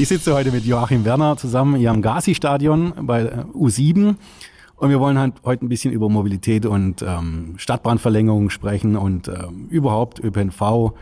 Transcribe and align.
Ich 0.00 0.08
sitze 0.08 0.34
heute 0.34 0.50
mit 0.50 0.64
Joachim 0.64 1.04
Werner 1.04 1.36
zusammen 1.36 1.76
hier 1.76 1.90
am 1.90 2.00
Gazi-Stadion 2.00 2.94
bei 3.06 3.20
äh, 3.20 3.44
U7 3.52 4.16
und 4.76 4.88
wir 4.88 4.98
wollen 4.98 5.18
halt 5.18 5.34
heute 5.44 5.66
ein 5.66 5.68
bisschen 5.68 5.92
über 5.92 6.08
Mobilität 6.08 6.64
und 6.64 7.02
ähm, 7.02 7.52
Stadtbahnverlängerung 7.58 8.48
sprechen 8.48 8.96
und 8.96 9.28
ähm, 9.28 9.66
überhaupt 9.68 10.18
ÖPNV 10.18 10.94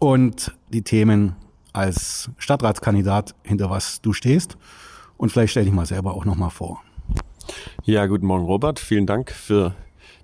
und 0.00 0.52
die 0.72 0.82
Themen 0.82 1.36
als 1.72 2.28
Stadtratskandidat, 2.38 3.36
hinter 3.44 3.70
was 3.70 4.02
du 4.02 4.12
stehst. 4.12 4.58
Und 5.16 5.30
vielleicht 5.30 5.52
stell 5.52 5.66
dich 5.66 5.72
mal 5.72 5.86
selber 5.86 6.14
auch 6.14 6.24
nochmal 6.24 6.50
vor. 6.50 6.82
Ja, 7.84 8.04
guten 8.06 8.26
Morgen, 8.26 8.46
Robert. 8.46 8.80
Vielen 8.80 9.06
Dank 9.06 9.30
für 9.30 9.76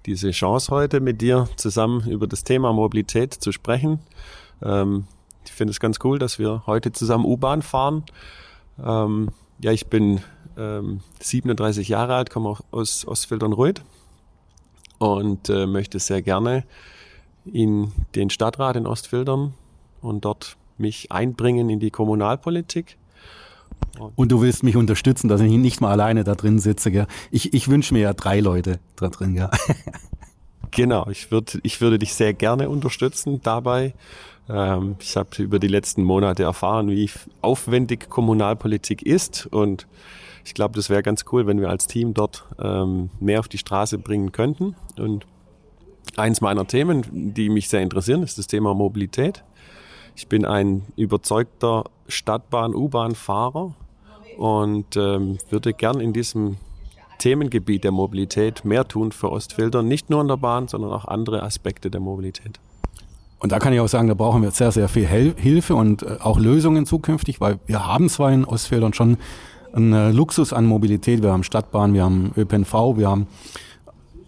diese 0.07 0.33
Chance 0.33 0.73
heute 0.73 0.99
mit 0.99 1.21
dir 1.21 1.49
zusammen 1.55 2.09
über 2.09 2.27
das 2.27 2.43
Thema 2.43 2.73
Mobilität 2.73 3.35
zu 3.35 3.53
sprechen. 3.53 4.01
Ähm, 4.65 5.05
ich 5.45 5.53
finde 5.53 5.73
es 5.73 5.81
ganz 5.81 5.99
cool, 6.05 6.19
dass 6.19 6.39
wir 6.39 6.63
heute 6.67 6.93
zusammen 6.93 7.25
U-Bahn 7.25 7.63
fahren. 7.63 8.05
Ähm, 8.83 9.31
ja, 9.61 9.73
ich 9.73 9.87
bin 9.87 10.21
ähm, 10.57 11.01
37 11.21 11.89
Jahre 11.89 12.15
alt, 12.15 12.31
komme 12.31 12.57
aus 12.71 13.07
Ostfildern-Reuth 13.07 13.83
und 14.99 15.49
äh, 15.49 15.67
möchte 15.67 15.99
sehr 15.99 16.23
gerne 16.23 16.65
in 17.45 17.93
den 18.15 18.31
Stadtrat 18.31 18.77
in 18.77 18.87
Ostfildern 18.87 19.55
und 20.01 20.25
dort 20.25 20.57
mich 20.79 21.13
einbringen 21.13 21.71
in 21.71 21.81
die 21.81 21.91
Kommunalpolitik. 21.91 22.97
Und 24.17 24.33
du 24.33 24.41
willst 24.41 24.63
mich 24.63 24.77
unterstützen, 24.77 25.29
dass 25.29 25.41
ich 25.41 25.51
nicht 25.53 25.81
mal 25.81 25.91
alleine 25.91 26.25
da 26.25 26.35
drin 26.35 26.59
sitze. 26.59 26.91
Gell? 26.91 27.07
Ich, 27.31 27.55
ich 27.55 27.69
wünsche 27.69 27.95
mir 27.95 28.01
ja 28.01 28.13
drei 28.13 28.41
Leute 28.41 28.81
da 28.97 29.09
drin. 29.09 29.35
Gell? 29.35 29.51
genau, 30.71 31.09
ich, 31.11 31.31
würd, 31.31 31.61
ich 31.63 31.81
würde 31.81 31.99
dich 31.99 32.15
sehr 32.15 32.35
gerne 32.35 32.69
unterstützen 32.69 33.41
dabei. 33.43 33.95
Ähm, 34.49 34.97
ich 35.01 35.17
habe 35.17 35.43
über 35.43 35.59
die 35.59 35.69
letzten 35.69 36.03
Monate 36.03 36.43
erfahren, 36.43 36.89
wie 36.89 37.11
aufwendig 37.41 38.09
Kommunalpolitik 38.11 39.03
ist 39.03 39.47
und 39.47 39.87
ich 40.45 40.53
glaube, 40.55 40.75
das 40.75 40.91
wäre 40.91 41.03
ganz 41.03 41.25
cool, 41.33 41.47
wenn 41.47 41.61
wir 41.61 41.71
als 41.71 41.87
Team 41.87 42.13
dort 42.13 42.45
ähm, 42.63 43.11
mehr 43.19 43.41
auf 43.41 43.49
die 43.49 43.59
Straße 43.59 43.99
bringen 43.99 44.31
könnten. 44.31 44.77
Und 44.99 45.27
eins 46.17 46.41
meiner 46.41 46.67
Themen, 46.67 47.33
die 47.35 47.49
mich 47.49 47.69
sehr 47.69 47.81
interessieren, 47.81 48.23
ist 48.23 48.37
das 48.37 48.47
Thema 48.47 48.75
Mobilität. 48.75 49.43
Ich 50.15 50.29
bin 50.29 50.45
ein 50.45 50.83
überzeugter 50.97 51.85
Stadtbahn-U-Bahn-Fahrer 52.09 53.75
und 54.37 54.97
ähm, 54.97 55.39
würde 55.49 55.73
gern 55.73 56.01
in 56.01 56.13
diesem 56.13 56.59
Themengebiet 57.19 57.85
der 57.85 57.93
Mobilität 57.93 58.65
mehr 58.65 58.87
tun 58.87 59.13
für 59.13 59.33
Ostfilter, 59.33 59.83
nicht 59.83 60.11
nur 60.11 60.21
in 60.21 60.29
der 60.29 60.37
Bahn, 60.37 60.69
sondern 60.69 60.93
auch 60.93 61.07
andere 61.07 61.43
Aspekte 61.43 61.91
der 61.91 62.01
Mobilität. 62.01 62.61
Und 63.39 63.53
da 63.53 63.59
kann 63.59 63.73
ich 63.73 63.81
auch 63.81 63.89
sagen, 63.89 64.09
da 64.09 64.15
brauchen 64.15 64.43
wir 64.43 64.51
sehr, 64.51 64.73
sehr 64.73 64.89
viel 64.89 65.07
Hilfe 65.07 65.75
und 65.75 66.03
äh, 66.03 66.17
auch 66.21 66.39
Lösungen 66.39 66.87
zukünftig, 66.87 67.41
weil 67.41 67.59
wir 67.67 67.87
haben 67.87 68.09
zwar 68.09 68.33
in 68.33 68.45
Ostfildern 68.45 68.95
schon 68.95 69.19
einen 69.73 69.93
äh, 69.93 70.11
Luxus 70.13 70.53
an 70.53 70.67
Mobilität. 70.67 71.23
Wir 71.23 71.33
haben 71.33 71.43
Stadtbahn, 71.43 71.95
wir 71.95 72.05
haben 72.05 72.33
ÖPNV, 72.37 72.97
wir 72.97 73.09
haben 73.09 73.27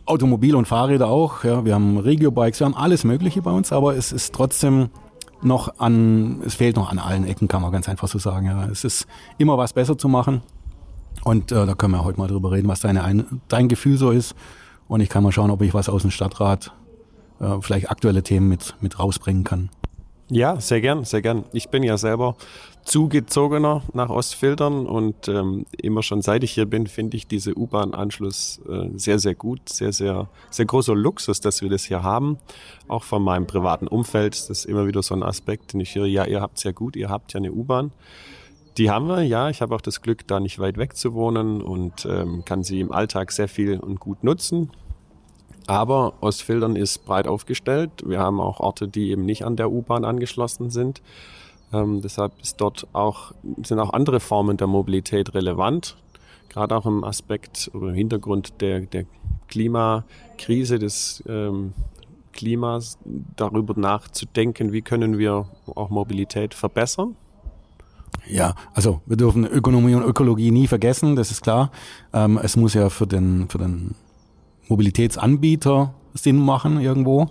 Automobil 0.05 0.55
und 0.55 0.69
Fahrräder 0.69 1.09
auch, 1.09 1.43
ja, 1.45 1.65
wir 1.65 1.75
haben 1.75 1.99
Regiobikes, 1.99 2.61
wir 2.61 2.67
haben 2.67 2.77
alles 2.77 3.05
Mögliche 3.05 3.43
bei 3.43 3.51
uns, 3.51 3.73
aber 3.73 3.97
es 3.97 4.13
ist 4.13 4.35
trotzdem 4.35 4.89
noch 5.43 5.79
an, 5.79 6.41
es 6.45 6.55
fehlt 6.55 6.77
noch 6.77 6.91
an 6.91 6.99
allen 6.99 7.25
Ecken, 7.25 7.49
kann 7.49 7.63
man 7.63 7.73
ganz 7.73 7.89
einfach 7.89 8.09
so 8.09 8.19
sagen. 8.19 8.47
Ja. 8.47 8.67
Es 8.67 8.85
ist 8.85 9.07
immer 9.39 9.59
was 9.59 9.73
besser 9.73 9.99
zu 9.99 10.09
machen. 10.09 10.43
Und 11.25 11.51
äh, 11.51 11.67
da 11.67 11.75
können 11.75 11.93
wir 11.93 12.05
heute 12.05 12.19
mal 12.19 12.29
drüber 12.29 12.53
reden, 12.53 12.69
was 12.69 12.81
deine, 12.81 13.27
dein 13.49 13.69
Gefühl 13.69 13.97
so 13.97 14.11
ist. 14.11 14.35
Und 14.89 15.01
ich 15.01 15.09
kann 15.09 15.23
mal 15.23 15.33
schauen, 15.33 15.51
ob 15.51 15.63
ich 15.63 15.75
was 15.75 15.89
aus 15.89 16.03
dem 16.03 16.11
Stadtrat, 16.11 16.73
äh, 17.41 17.61
vielleicht 17.61 17.91
aktuelle 17.91 18.23
Themen 18.23 18.49
mit, 18.49 18.75
mit 18.81 18.99
rausbringen 18.99 19.45
kann. 19.45 19.71
Ja, 20.29 20.61
sehr 20.61 20.81
gern, 20.81 21.05
sehr 21.05 21.23
gern. 21.23 21.45
Ich 21.53 21.69
bin 21.69 21.85
ja 21.85 21.97
selber 21.97 22.37
zugezogener 22.85 23.83
nach 23.95 24.11
Ostfildern 24.11 24.87
und 24.87 25.29
ähm, 25.29 25.67
immer 25.81 26.03
schon 26.03 26.23
seit 26.23 26.43
ich 26.43 26.53
hier 26.53 26.67
bin, 26.67 26.87
finde 26.87 27.17
ich 27.17 27.27
diese 27.27 27.57
U-Bahn-Anschluss 27.57 28.61
äh, 28.69 28.89
sehr, 28.97 29.19
sehr 29.19 29.35
gut, 29.35 29.69
sehr, 29.69 29.93
sehr, 29.93 30.29
sehr 30.51 30.67
großer 30.67 30.95
Luxus, 30.95 31.41
dass 31.41 31.63
wir 31.63 31.69
das 31.69 31.85
hier 31.85 32.03
haben. 32.03 32.39
Auch 32.89 33.05
von 33.05 33.23
meinem 33.23 33.47
privaten 33.47 33.87
Umfeld 33.87 34.35
ist 34.35 34.51
das 34.51 34.65
immer 34.65 34.87
wieder 34.87 35.03
so 35.03 35.15
ein 35.15 35.23
Aspekt, 35.23 35.73
den 35.73 35.81
ich 35.81 35.95
höre, 35.95 36.07
ja, 36.07 36.25
ihr 36.25 36.41
habt 36.41 36.59
es 36.59 36.65
ja 36.65 36.73
gut, 36.73 36.97
ihr 36.97 37.09
habt 37.09 37.33
ja 37.33 37.39
eine 37.39 37.53
U-Bahn. 37.53 37.93
Die 38.79 38.91
haben 38.91 39.07
wir, 39.07 39.23
ja. 39.23 39.49
Ich 39.49 39.63
habe 39.63 39.75
auch 39.75 39.81
das 39.81 40.03
Glück, 40.03 40.27
da 40.27 40.39
nicht 40.39 40.59
weit 40.59 40.77
weg 40.77 40.97
zu 40.97 41.15
wohnen 41.15 41.63
und 41.63 42.05
ähm, 42.05 42.45
kann 42.45 42.63
sie 42.63 42.81
im 42.81 42.93
Alltag 42.93 43.33
sehr 43.33 43.49
viel 43.49 43.79
und 43.79 44.01
gut 44.01 44.23
nutzen. 44.23 44.71
Aber 45.67 46.15
Ostfildern 46.21 46.77
ist 46.77 47.05
breit 47.05 47.27
aufgestellt. 47.27 47.91
Wir 48.05 48.21
haben 48.21 48.41
auch 48.41 48.61
Orte, 48.61 48.87
die 48.89 49.11
eben 49.11 49.25
nicht 49.25 49.45
an 49.45 49.57
der 49.57 49.71
U-Bahn 49.71 50.05
angeschlossen 50.05 50.71
sind. 50.71 51.03
Ähm, 51.73 52.01
deshalb 52.03 52.33
ist 52.41 52.61
dort 52.61 52.87
auch, 52.93 53.33
sind 53.65 53.81
auch 53.81 53.93
andere 53.93 54.21
Formen 54.21 54.57
der 54.57 54.69
Mobilität 54.69 55.35
relevant. 55.35 55.97
Gerade 56.49 56.77
auch 56.77 56.87
im 56.87 57.03
Aspekt 57.05 57.71
oder 57.75 57.89
im 57.89 57.95
Hintergrund 57.95 58.61
der, 58.61 58.81
der 58.81 59.05
Klimakrise, 59.49 60.79
des 60.79 61.23
ähm, 61.29 61.73
Klimas, 62.33 62.99
darüber 63.35 63.79
nachzudenken, 63.79 64.73
wie 64.73 64.83
können 64.83 65.19
wir 65.19 65.47
auch 65.75 65.91
Mobilität 65.91 66.55
verbessern. 66.55 67.17
Ja, 68.29 68.55
also 68.75 69.01
wir 69.07 69.17
dürfen 69.17 69.45
Ökonomie 69.47 69.95
und 69.95 70.03
Ökologie 70.03 70.51
nie 70.51 70.67
vergessen, 70.67 71.17
das 71.17 71.31
ist 71.31 71.43
klar. 71.43 71.71
Ähm, 72.13 72.39
es 72.43 72.57
muss 72.57 72.75
ja 72.75 72.89
für 72.91 73.07
den, 73.07 73.49
für 73.49 73.59
den 73.59 73.95
Mobilitätsanbieter 74.69 75.95
Sinn 76.15 76.39
machen 76.39 76.81
irgendwo. 76.81 77.29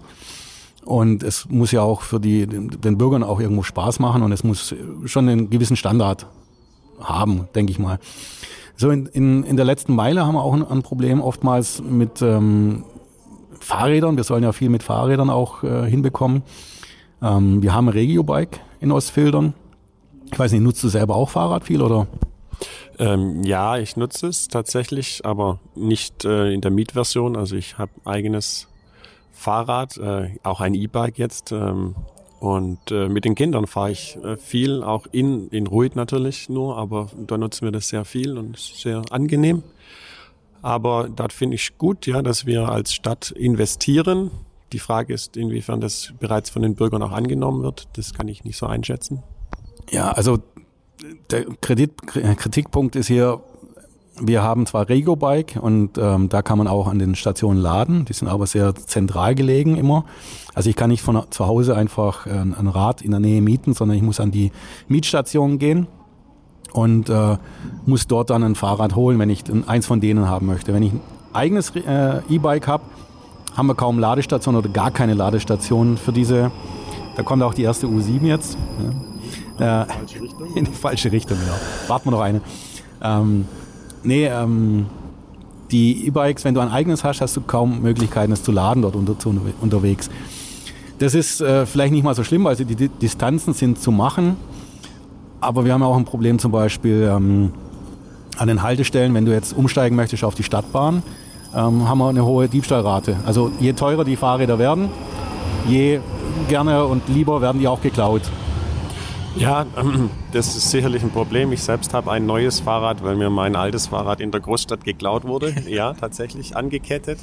Und 0.85 1.23
es 1.23 1.50
muss 1.50 1.72
ja 1.72 1.81
auch 1.81 2.01
für 2.01 2.19
die, 2.19 2.46
den 2.46 2.97
Bürgern 2.97 3.23
auch 3.23 3.40
irgendwo 3.40 3.63
Spaß 3.63 4.00
machen 4.00 4.22
und 4.22 4.31
es 4.31 4.44
muss 4.44 4.75
schon 5.06 5.28
einen 5.28 5.50
gewissen 5.50 5.75
Standard 5.75 6.28
haben, 7.00 7.47
denke 7.56 7.72
ich 7.72 7.79
mal. 7.79 8.00
So 8.78 8.91
in, 8.91 9.07
in, 9.07 9.44
in 9.44 9.56
der 9.56 9.66
letzten 9.66 9.95
Meile 9.95 10.25
haben 10.25 10.35
wir 10.35 10.44
auch 10.44 10.53
ein, 10.53 10.66
ein 10.66 10.84
Problem 10.84 11.22
oftmals 11.22 11.81
mit 11.81 12.22
ähm, 12.22 12.84
Fahrrädern. 13.59 14.16
Wir 14.16 14.24
sollen 14.24 14.44
ja 14.44 14.51
viel 14.51 14.69
mit 14.69 14.84
Fahrrädern 14.84 15.29
auch 15.29 15.63
äh, 15.63 15.90
hinbekommen. 15.90 16.44
Ähm, 17.22 17.63
wir 17.63 17.74
haben 17.74 17.88
Regiobike 17.88 18.59
in 18.79 18.91
Ostfildern. 18.91 19.53
Ich 20.31 20.38
weiß 20.38 20.51
nicht, 20.51 20.62
nutzt 20.62 20.84
du 20.84 20.90
selber 20.90 21.16
auch 21.16 21.29
Fahrrad 21.29 21.63
viel 21.63 21.81
oder? 21.81 22.07
Ähm, 23.00 23.44
ja, 23.44 23.78
ich 23.78 23.97
nutze 23.97 24.28
es 24.28 24.47
tatsächlich, 24.47 25.25
aber 25.25 25.59
nicht 25.75 26.25
äh, 26.25 26.51
in 26.51 26.61
der 26.61 26.72
Mietversion. 26.72 27.35
Also 27.35 27.56
ich 27.56 27.78
habe 27.78 27.91
eigenes 28.06 28.67
Fahrrad, 29.31 29.97
äh, 29.97 30.29
auch 30.44 30.61
ein 30.61 30.73
E-Bike 30.73 31.17
jetzt. 31.17 31.51
Ähm, 31.51 31.95
und 32.39 32.91
äh, 32.91 33.09
mit 33.09 33.25
den 33.25 33.35
Kindern 33.35 33.66
fahre 33.66 33.91
ich 33.91 34.17
äh, 34.23 34.38
viel, 34.38 34.83
auch 34.83 35.07
in, 35.11 35.50
in 35.50 35.67
Ruid 35.67 35.95
natürlich 35.95 36.50
nur, 36.50 36.78
aber 36.78 37.09
da 37.25 37.38
nutzen 37.38 37.66
wir 37.66 37.72
das 37.72 37.89
sehr 37.89 38.06
viel 38.06 38.38
und 38.38 38.57
sehr 38.57 39.01
angenehm. 39.09 39.63
Aber 40.62 41.09
dort 41.09 41.33
finde 41.33 41.56
ich 41.56 41.77
gut, 41.77 42.07
ja, 42.07 42.22
dass 42.22 42.45
wir 42.45 42.69
als 42.69 42.94
Stadt 42.94 43.31
investieren. 43.31 44.31
Die 44.73 44.79
Frage 44.79 45.13
ist, 45.13 45.38
inwiefern 45.38 45.79
das 45.79 46.13
bereits 46.19 46.50
von 46.50 46.62
den 46.62 46.75
Bürgern 46.75 47.03
auch 47.03 47.12
angenommen 47.12 47.63
wird. 47.63 47.88
Das 47.94 48.13
kann 48.13 48.27
ich 48.27 48.44
nicht 48.44 48.57
so 48.57 48.66
einschätzen. 48.66 49.23
Ja, 49.91 50.12
also 50.12 50.39
der 51.29 51.45
Kredit, 51.61 52.06
Kritikpunkt 52.07 52.95
ist 52.95 53.07
hier, 53.07 53.41
wir 54.19 54.44
haben 54.44 54.66
zwar 54.66 54.88
Rego-Bike 54.88 55.57
und 55.61 55.97
ähm, 55.97 56.29
da 56.29 56.41
kann 56.41 56.57
man 56.57 56.67
auch 56.67 56.88
an 56.88 57.00
den 57.00 57.16
Stationen 57.16 57.59
laden, 57.59 58.06
die 58.06 58.13
sind 58.13 58.28
aber 58.28 58.47
sehr 58.47 58.73
zentral 58.75 59.35
gelegen 59.35 59.75
immer. 59.75 60.06
Also 60.53 60.69
ich 60.69 60.75
kann 60.75 60.89
nicht 60.89 61.01
von 61.01 61.22
zu 61.31 61.47
Hause 61.47 61.75
einfach 61.75 62.25
äh, 62.25 62.29
ein 62.29 62.67
Rad 62.67 63.01
in 63.01 63.11
der 63.11 63.19
Nähe 63.19 63.41
mieten, 63.41 63.73
sondern 63.73 63.97
ich 63.97 64.03
muss 64.03 64.19
an 64.19 64.31
die 64.31 64.51
Mietstation 64.88 65.59
gehen 65.59 65.88
und 66.72 67.09
äh, 67.09 67.38
muss 67.85 68.07
dort 68.07 68.29
dann 68.29 68.44
ein 68.44 68.56
Fahrrad 68.56 68.95
holen, 68.95 69.19
wenn 69.19 69.30
ich 69.30 69.44
eins 69.68 69.86
von 69.86 70.00
denen 70.00 70.30
haben 70.30 70.45
möchte. 70.45 70.74
Wenn 70.74 70.83
ich 70.83 70.94
ein 70.94 71.01
eigenes 71.33 71.71
äh, 71.75 72.21
E-Bike 72.30 72.68
habe, 72.68 72.83
haben 73.56 73.68
wir 73.68 73.75
kaum 73.75 74.00
Ladestationen 74.00 74.59
oder 74.59 74.69
gar 74.69 74.92
keine 74.92 75.13
Ladestationen 75.13 75.97
für 75.97 76.12
diese. 76.13 76.51
Da 77.15 77.24
kommt 77.24 77.44
auch 77.44 77.53
die 77.53 77.63
erste 77.63 77.88
U7 77.88 78.24
jetzt. 78.24 78.57
Ja. 78.80 79.05
Äh, 79.60 79.86
in 80.56 80.66
die 80.66 80.72
falsche 80.72 81.12
Richtung, 81.12 81.38
genau. 81.40 81.56
Warten 81.88 82.07
wir 82.07 82.12
noch 82.12 82.22
eine. 82.22 82.42
Ähm, 83.02 83.46
Nee, 84.06 84.28
ähm, 84.28 84.86
die 85.72 86.06
E-Bikes, 86.06 86.46
wenn 86.46 86.54
du 86.54 86.62
ein 86.62 86.69
eigenes 86.69 87.04
hast, 87.04 87.22
hast 87.22 87.36
du 87.36 87.42
kaum 87.42 87.81
Möglichkeiten, 87.81 88.31
es 88.31 88.44
zu 88.44 88.52
laden 88.52 88.84
dort 88.84 88.96
unter, 88.96 89.18
zu, 89.18 89.36
unterwegs. 89.62 90.12
Das 91.00 91.16
ist 91.16 91.42
äh, 91.42 91.66
vielleicht 91.66 91.92
nicht 91.92 92.04
mal 92.04 92.13
so 92.13 92.24
schlimm, 92.24 92.44
weil 92.44 92.56
die, 92.56 92.75
die 92.75 92.88
Distanzen 92.88 93.54
sind 93.54 93.81
zu 93.81 93.92
machen. 93.92 94.38
Aber 95.42 95.66
wir 95.66 95.74
haben 95.74 95.81
auch 95.81 95.98
ein 95.98 96.06
Problem 96.06 96.38
zum 96.38 96.52
Beispiel 96.52 97.10
ähm, 97.12 97.52
an 98.38 98.48
den 98.48 98.62
Haltestellen, 98.62 99.13
wenn 99.16 99.25
du 99.25 99.34
jetzt 99.34 99.57
umsteigen 99.57 99.96
möchtest 99.96 100.24
auf 100.24 100.36
die 100.36 100.44
Stadtbahn, 100.44 101.02
ähm, 101.54 101.90
haben 101.90 101.98
wir 101.98 102.10
eine 102.10 102.24
hohe 102.24 102.48
Diebstahlrate. 102.48 103.18
Also 103.25 103.52
je 103.60 103.74
teurer 103.74 104.06
die 104.06 104.16
Fahrräder 104.16 104.60
werden, 104.60 104.90
je 105.68 106.00
gerne 106.48 106.86
und 106.86 107.10
lieber 107.10 107.42
werden 107.42 107.60
die 107.60 107.68
auch 107.68 107.81
geklaut. 107.81 108.22
Ja, 109.35 109.65
das 110.31 110.55
ist 110.55 110.71
sicherlich 110.71 111.03
ein 111.03 111.11
Problem. 111.11 111.51
Ich 111.51 111.61
selbst 111.61 111.93
habe 111.93 112.11
ein 112.11 112.25
neues 112.25 112.61
Fahrrad, 112.61 113.03
weil 113.03 113.15
mir 113.15 113.29
mein 113.29 113.55
altes 113.55 113.87
Fahrrad 113.87 114.21
in 114.21 114.31
der 114.31 114.41
Großstadt 114.41 114.83
geklaut 114.83 115.25
wurde. 115.25 115.53
Ja, 115.65 115.93
tatsächlich 115.93 116.55
angekettet. 116.55 117.19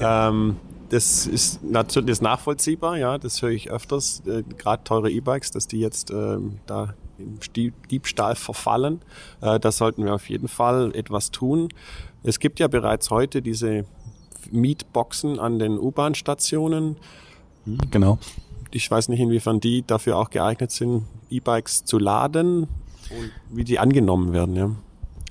Ähm, 0.00 0.56
das 0.90 1.26
ist 1.26 1.62
natürlich 1.64 2.20
nachvollziehbar, 2.20 2.98
ja, 2.98 3.18
das 3.18 3.42
höre 3.42 3.50
ich 3.50 3.70
öfters, 3.70 4.22
äh, 4.26 4.42
gerade 4.42 4.84
teure 4.84 5.10
E-Bikes, 5.10 5.50
dass 5.50 5.66
die 5.66 5.80
jetzt 5.80 6.10
äh, 6.10 6.36
da 6.66 6.94
Diebstahl 7.56 8.34
verfallen. 8.36 9.00
Äh, 9.40 9.58
da 9.58 9.72
sollten 9.72 10.04
wir 10.04 10.14
auf 10.14 10.28
jeden 10.28 10.48
Fall 10.48 10.92
etwas 10.94 11.30
tun. 11.30 11.68
Es 12.22 12.38
gibt 12.38 12.60
ja 12.60 12.68
bereits 12.68 13.10
heute 13.10 13.42
diese 13.42 13.86
Mietboxen 14.50 15.38
an 15.38 15.58
den 15.58 15.78
U-Bahn-Stationen. 15.78 16.96
Genau. 17.90 18.18
Ich 18.72 18.90
weiß 18.90 19.08
nicht, 19.08 19.20
inwiefern 19.20 19.60
die 19.60 19.84
dafür 19.86 20.16
auch 20.16 20.30
geeignet 20.30 20.70
sind, 20.70 21.04
E-Bikes 21.30 21.84
zu 21.84 21.98
laden 21.98 22.62
und 23.10 23.30
wie 23.50 23.64
die 23.64 23.78
angenommen 23.78 24.32
werden. 24.32 24.56
Ja. 24.56 24.70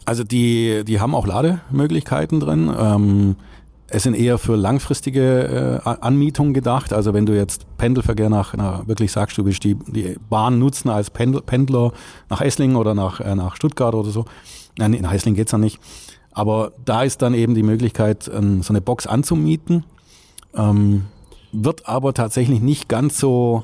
Also 0.06 0.24
die, 0.24 0.84
die 0.86 1.00
haben 1.00 1.14
auch 1.14 1.28
Lademöglichkeiten 1.28 2.40
drin. 2.40 2.74
Ähm, 2.78 3.36
es 3.92 4.04
sind 4.04 4.16
eher 4.16 4.38
für 4.38 4.56
langfristige 4.56 5.82
äh, 5.86 5.90
Anmietungen 6.02 6.54
gedacht. 6.54 6.94
Also 6.94 7.14
wenn 7.14 7.26
du 7.26 7.36
jetzt 7.36 7.66
Pendelverkehr 7.78 8.30
nach, 8.30 8.56
nach 8.56 8.88
wirklich 8.88 9.12
sagst, 9.12 9.38
du 9.38 9.46
willst 9.46 9.64
die, 9.64 9.76
die 9.76 10.16
Bahn 10.30 10.60
nutzen 10.60 10.90
als 10.90 11.10
Pendel, 11.10 11.42
Pendler 11.42 11.92
nach 12.30 12.42
Esslingen 12.42 12.76
oder 12.76 12.94
nach, 12.94 13.20
äh, 13.20 13.36
nach 13.36 13.56
Stuttgart 13.56 13.96
oder 13.96 14.10
so. 14.10 14.26
Nein, 14.78 14.94
in 14.94 15.06
Esslingen 15.06 15.36
geht's 15.36 15.52
dann 15.52 15.62
nicht. 15.62 15.80
Aber 16.32 16.72
da 16.86 17.04
ist 17.04 17.22
dann 17.22 17.34
eben 17.34 17.56
die 17.56 17.64
Möglichkeit, 17.64 18.30
ähm, 18.34 18.62
so 18.62 18.72
eine 18.72 18.82
Box 18.82 19.08
anzumieten. 19.08 19.84
Ähm, 20.56 21.06
wird 21.52 21.88
aber 21.88 22.14
tatsächlich 22.14 22.62
nicht 22.62 22.90
ganz 22.90 23.20
so, 23.20 23.64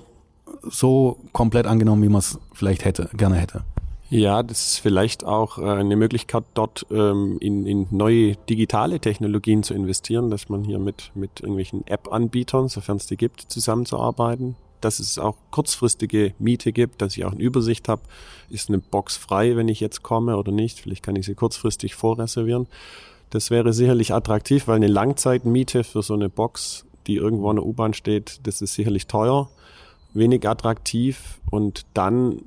so 0.64 1.18
komplett 1.32 1.68
angenommen, 1.68 2.04
wie 2.04 2.10
man 2.10 2.20
es 2.20 2.40
vielleicht 2.54 2.86
hätte, 2.86 3.10
gerne 3.14 3.36
hätte. 3.36 3.64
Ja, 4.10 4.44
das 4.44 4.68
ist 4.68 4.78
vielleicht 4.80 5.26
auch 5.26 5.58
äh, 5.58 5.64
eine 5.64 5.96
Möglichkeit, 5.96 6.44
dort 6.54 6.86
ähm, 6.92 7.38
in, 7.42 7.66
in 7.66 7.88
neue 7.90 8.36
digitale 8.36 9.00
Technologien 9.00 9.64
zu 9.64 9.74
investieren, 9.74 10.30
dass 10.30 10.48
man 10.48 10.64
hier 10.64 10.78
mit, 10.78 11.12
mit 11.16 11.40
irgendwelchen 11.40 11.86
App-Anbietern, 11.88 12.68
sofern 12.68 12.98
es 12.98 13.08
die 13.08 13.18
gibt, 13.18 13.42
zusammenzuarbeiten. 13.42 14.56
Dass 14.80 15.00
es 15.00 15.18
auch 15.18 15.36
kurzfristige 15.50 16.36
Miete 16.38 16.72
gibt, 16.72 17.02
dass 17.02 17.18
ich 17.18 17.26
auch 17.26 17.32
eine 17.32 17.42
Übersicht 17.42 17.90
habe, 17.90 18.04
ist 18.50 18.70
eine 18.70 18.78
Box 18.78 19.18
frei, 19.18 19.56
wenn 19.56 19.70
ich 19.70 19.80
jetzt 19.80 20.04
komme 20.04 20.38
oder 20.38 20.52
nicht. 20.52 20.82
Vielleicht 20.82 21.02
kann 21.02 21.16
ich 21.16 21.26
sie 21.26 21.34
kurzfristig 21.34 21.96
vorreservieren. 21.96 22.68
Das 23.32 23.50
wäre 23.50 23.74
sicherlich 23.74 24.14
attraktiv, 24.14 24.68
weil 24.68 24.76
eine 24.76 24.88
Langzeitmiete 24.88 25.84
für 25.84 26.04
so 26.04 26.14
eine 26.14 26.30
Box, 26.30 26.86
die 27.08 27.16
irgendwo 27.16 27.50
an 27.50 27.58
der 27.58 27.66
U-Bahn 27.66 27.94
steht, 27.94 28.40
das 28.44 28.62
ist 28.62 28.74
sicherlich 28.74 29.08
teuer, 29.08 29.50
wenig 30.14 30.48
attraktiv 30.48 31.40
und 31.50 31.86
dann 31.94 32.42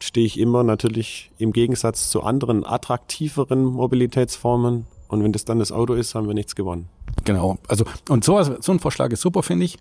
stehe 0.00 0.26
ich 0.26 0.38
immer 0.38 0.62
natürlich 0.62 1.30
im 1.38 1.52
Gegensatz 1.52 2.10
zu 2.10 2.22
anderen 2.22 2.66
attraktiveren 2.66 3.64
Mobilitätsformen. 3.64 4.86
Und 5.08 5.22
wenn 5.22 5.32
das 5.32 5.44
dann 5.44 5.58
das 5.58 5.72
Auto 5.72 5.94
ist, 5.94 6.14
haben 6.14 6.26
wir 6.26 6.34
nichts 6.34 6.56
gewonnen. 6.56 6.88
Genau. 7.24 7.58
Also, 7.68 7.84
und 8.08 8.24
so, 8.24 8.42
so 8.60 8.72
ein 8.72 8.80
Vorschlag 8.80 9.10
ist 9.12 9.20
super, 9.20 9.42
finde 9.42 9.64
ich. 9.64 9.78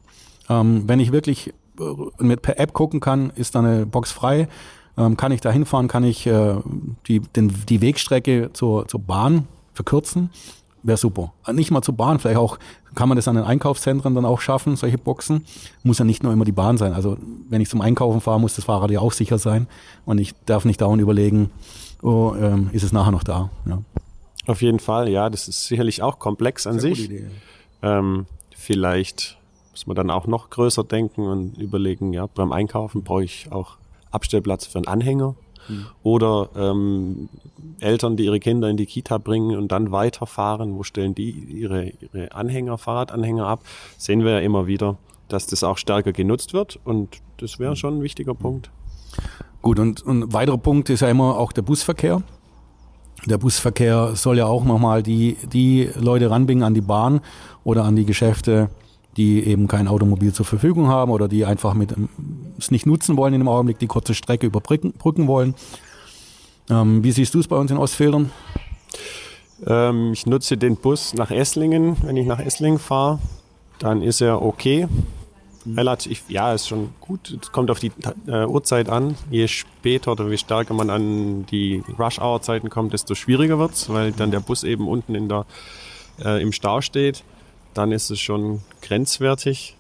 Ähm, 0.50 0.84
wenn 0.88 1.00
ich 1.00 1.12
wirklich 1.12 1.54
äh, 1.80 1.84
mit 2.24 2.42
per 2.42 2.60
App 2.60 2.74
gucken 2.74 3.00
kann, 3.00 3.32
ist 3.36 3.56
da 3.56 3.60
eine 3.60 3.86
Box 3.86 4.12
frei. 4.12 4.48
Ähm, 4.98 5.16
kann 5.16 5.32
ich 5.32 5.42
da 5.42 5.52
hinfahren, 5.52 5.88
kann 5.88 6.04
ich 6.04 6.28
äh, 6.28 6.56
die, 7.08 7.22
den, 7.22 7.54
die 7.70 7.82
Wegstrecke 7.82 8.52
zur, 8.54 8.88
zur 8.88 9.00
Bahn 9.00 9.48
verkürzen 9.74 10.30
wäre 10.84 10.98
super. 10.98 11.34
Nicht 11.52 11.72
mal 11.72 11.82
zur 11.82 11.96
Bahn, 11.96 12.20
vielleicht 12.20 12.40
auch 12.40 12.58
kann 12.96 13.10
man 13.10 13.16
das 13.16 13.28
an 13.28 13.36
den 13.36 13.46
Einkaufszentren 13.46 14.16
dann 14.16 14.26
auch 14.26 14.42
schaffen, 14.42 14.76
solche 14.76 14.98
Boxen. 14.98 15.46
Muss 15.84 16.00
ja 16.00 16.06
nicht 16.06 16.24
nur 16.24 16.34
immer 16.34 16.46
die 16.46 16.52
Bahn 16.52 16.78
sein. 16.78 16.94
Also 16.94 17.18
wenn 17.50 17.62
ich 17.62 17.70
zum 17.70 17.82
Einkaufen 17.82 18.22
fahre, 18.22 18.40
muss 18.40 18.56
das 18.56 18.66
Fahrrad 18.66 18.92
ja 18.92 19.00
auch 19.00 19.14
sicher 19.14 19.38
sein 19.38 19.68
und 20.06 20.20
ich 20.20 20.34
darf 20.46 20.66
nicht 20.66 20.82
dauernd 20.82 21.02
überlegen, 21.02 21.50
oh, 22.02 22.34
ähm, 22.40 22.70
ist 22.74 22.84
es 22.84 22.92
nachher 22.92 23.12
noch 23.12 23.24
da. 23.24 23.50
Ja. 23.66 23.82
Auf 24.48 24.62
jeden 24.62 24.80
Fall, 24.80 25.10
ja, 25.10 25.30
das 25.30 25.48
ist 25.48 25.68
sicherlich 25.68 26.02
auch 26.02 26.20
komplex 26.20 26.68
an 26.68 26.80
Sehr 26.80 26.96
sich. 26.96 27.12
Ähm, 27.82 28.26
vielleicht 28.56 29.38
muss 29.72 29.88
man 29.88 29.96
dann 29.96 30.10
auch 30.10 30.28
noch 30.28 30.50
größer 30.50 30.84
denken 30.84 31.28
und 31.28 31.58
überlegen, 31.58 32.14
ja, 32.14 32.28
beim 32.28 32.52
Einkaufen 32.52 33.04
brauche 33.04 33.24
ich 33.24 33.52
auch 33.52 33.78
Abstellplatz 34.12 34.66
für 34.66 34.80
einen 34.80 34.88
Anhänger 34.88 35.36
Mhm. 35.68 35.86
Oder 36.04 36.50
ähm, 36.56 37.30
Eltern, 37.80 38.18
die 38.18 38.26
ihre 38.26 38.40
Kinder 38.40 38.70
in 38.70 38.78
die 38.78 38.86
Kita 38.86 39.18
bringen 39.18 39.58
und 39.58 39.72
dann 39.72 39.92
weiterfahren, 39.92 40.78
wo 40.78 40.84
stellen 40.84 41.16
die 41.16 41.30
ihre, 41.30 41.90
ihre 41.90 42.32
Anhänger, 42.34 42.78
Fahrradanhänger 42.78 43.46
ab, 43.46 43.64
sehen 43.98 44.24
wir 44.24 44.32
ja 44.32 44.40
immer 44.40 44.68
wieder, 44.68 44.98
dass 45.28 45.48
das 45.48 45.64
auch 45.64 45.78
stärker 45.78 46.12
genutzt 46.12 46.54
wird 46.54 46.80
und 46.84 47.22
das 47.38 47.60
wäre 47.60 47.76
schon 47.76 47.98
ein 47.98 48.02
wichtiger 48.02 48.34
Punkt. 48.34 48.70
Gut, 49.62 49.80
und, 49.80 50.02
und 50.04 50.24
ein 50.24 50.34
weiterer 50.34 50.58
Punkt 50.58 50.90
ist 50.90 51.02
ja 51.02 51.10
immer 51.10 51.38
auch 51.38 51.52
der 51.52 51.62
Busverkehr. 51.62 52.24
Der 53.28 53.38
Busverkehr 53.38 54.16
soll 54.16 54.40
ja 54.40 54.48
auch 54.48 54.64
nochmal 54.64 55.04
die, 55.04 55.38
die 55.54 55.90
Leute 55.96 56.32
ranbringen 56.32 56.64
an 56.64 56.74
die 56.74 56.82
Bahn 56.82 57.22
oder 57.64 57.84
an 57.84 57.96
die 57.96 58.06
Geschäfte, 58.06 58.70
die 59.18 59.44
eben 59.46 59.68
kein 59.68 59.88
Automobil 59.88 60.34
zur 60.34 60.46
Verfügung 60.46 60.88
haben 60.88 61.12
oder 61.12 61.28
die 61.28 61.46
einfach 61.46 61.74
mit 61.74 61.92
ähm, 61.92 62.10
es 62.58 62.72
nicht 62.72 62.86
nutzen 62.86 63.18
wollen 63.18 63.34
in 63.34 63.42
dem 63.42 63.48
Augenblick, 63.48 63.80
die 63.80 63.88
kurze 63.88 64.14
Strecke 64.14 64.46
überbrücken 64.46 64.94
wollen. 65.28 65.56
Ähm, 66.70 67.04
wie 67.04 67.12
siehst 67.12 67.34
du 67.34 67.40
es 67.40 67.48
bei 67.48 67.58
uns 67.58 67.72
in 67.72 67.78
Ostfildern? 67.78 68.32
Ähm, 69.66 70.14
ich 70.14 70.26
nutze 70.26 70.58
den 70.58 70.78
Bus 70.78 71.14
nach 71.14 71.32
Esslingen. 71.32 71.98
Wenn 72.04 72.18
ich 72.18 72.26
nach 72.26 72.40
Esslingen 72.40 72.80
fahre, 72.80 73.20
dann 73.80 74.02
ist 74.02 74.22
er 74.22 74.42
okay. 74.42 74.88
Mhm. 75.66 75.78
Relativ, 75.78 76.24
ja, 76.30 76.54
ist 76.54 76.68
schon 76.68 76.90
gut. 77.02 77.38
Es 77.40 77.52
kommt 77.52 77.70
auf 77.70 77.80
die 77.80 77.92
äh, 78.28 78.46
Uhrzeit 78.46 78.90
an. 78.90 79.16
Je 79.30 79.48
später 79.48 80.14
oder 80.14 80.28
je 80.30 80.38
stärker 80.38 80.74
man 80.74 80.90
an 80.90 81.46
die 81.48 81.84
Rush-Hour-Zeiten 82.00 82.70
kommt, 82.70 82.94
desto 82.94 83.14
schwieriger 83.14 83.60
wird 83.60 83.74
es, 83.74 83.90
weil 83.90 84.12
dann 84.12 84.32
der 84.32 84.40
Bus 84.40 84.64
eben 84.64 84.88
unten 84.88 85.14
in 85.14 85.30
der, 85.30 85.46
äh, 86.24 86.42
im 86.42 86.52
Stau 86.52 86.82
steht 86.82 87.24
dann 87.74 87.92
ist 87.92 88.10
es 88.10 88.20
schon 88.20 88.62
grenzwertig. 88.82 89.76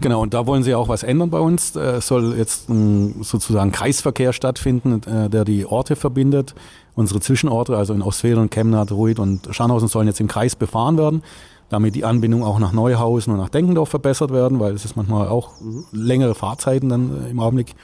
Genau, 0.00 0.22
und 0.22 0.34
da 0.34 0.46
wollen 0.46 0.62
sie 0.62 0.74
auch 0.74 0.88
was 0.88 1.02
ändern 1.02 1.30
bei 1.30 1.40
uns. 1.40 1.74
Es 1.76 2.06
soll 2.06 2.36
jetzt 2.36 2.68
ein, 2.68 3.22
sozusagen 3.22 3.72
Kreisverkehr 3.72 4.32
stattfinden, 4.32 5.02
äh, 5.04 5.28
der 5.28 5.44
die 5.44 5.66
Orte 5.66 5.96
verbindet. 5.96 6.54
Unsere 6.94 7.20
Zwischenorte, 7.20 7.76
also 7.76 7.94
in 7.94 8.02
Ostfildern, 8.02 8.50
Chemnat, 8.50 8.90
Ruid 8.90 9.18
und 9.18 9.48
Scharnhausen, 9.50 9.88
sollen 9.88 10.08
jetzt 10.08 10.20
im 10.20 10.28
Kreis 10.28 10.56
befahren 10.56 10.98
werden, 10.98 11.22
damit 11.68 11.94
die 11.94 12.04
Anbindung 12.04 12.42
auch 12.42 12.58
nach 12.58 12.72
Neuhausen 12.72 13.32
und 13.32 13.38
nach 13.38 13.50
Denkendorf 13.50 13.88
verbessert 13.88 14.32
werden, 14.32 14.58
weil 14.58 14.74
es 14.74 14.84
ist 14.84 14.96
manchmal 14.96 15.28
auch 15.28 15.52
längere 15.92 16.34
Fahrzeiten 16.34 16.88
dann 16.88 17.26
äh, 17.26 17.30
im 17.30 17.40
Augenblick 17.40 17.74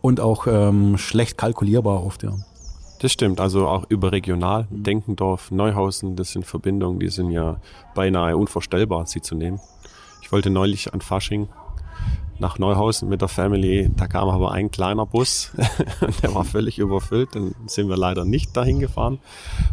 und 0.00 0.20
auch 0.20 0.46
ähm, 0.46 0.98
schlecht 0.98 1.38
kalkulierbar 1.38 2.04
oft, 2.04 2.22
ja. 2.22 2.34
Das 3.02 3.10
stimmt, 3.10 3.40
also 3.40 3.66
auch 3.66 3.84
überregional. 3.88 4.68
Mhm. 4.70 4.84
Denkendorf, 4.84 5.50
Neuhausen, 5.50 6.14
das 6.14 6.30
sind 6.30 6.46
Verbindungen, 6.46 7.00
die 7.00 7.08
sind 7.08 7.32
ja 7.32 7.56
beinahe 7.96 8.36
unvorstellbar, 8.36 9.06
sie 9.06 9.20
zu 9.20 9.34
nehmen. 9.34 9.58
Ich 10.22 10.30
wollte 10.30 10.50
neulich 10.50 10.94
an 10.94 11.00
Fasching 11.00 11.48
nach 12.38 12.60
Neuhausen 12.60 13.08
mit 13.08 13.20
der 13.20 13.26
Family, 13.26 13.90
da 13.96 14.06
kam 14.06 14.28
aber 14.28 14.52
ein 14.52 14.70
kleiner 14.70 15.04
Bus, 15.04 15.50
der 16.22 16.32
war 16.32 16.44
völlig 16.44 16.78
überfüllt, 16.78 17.34
dann 17.34 17.56
sind 17.66 17.88
wir 17.88 17.96
leider 17.96 18.24
nicht 18.24 18.56
dahin 18.56 18.78
gefahren, 18.78 19.18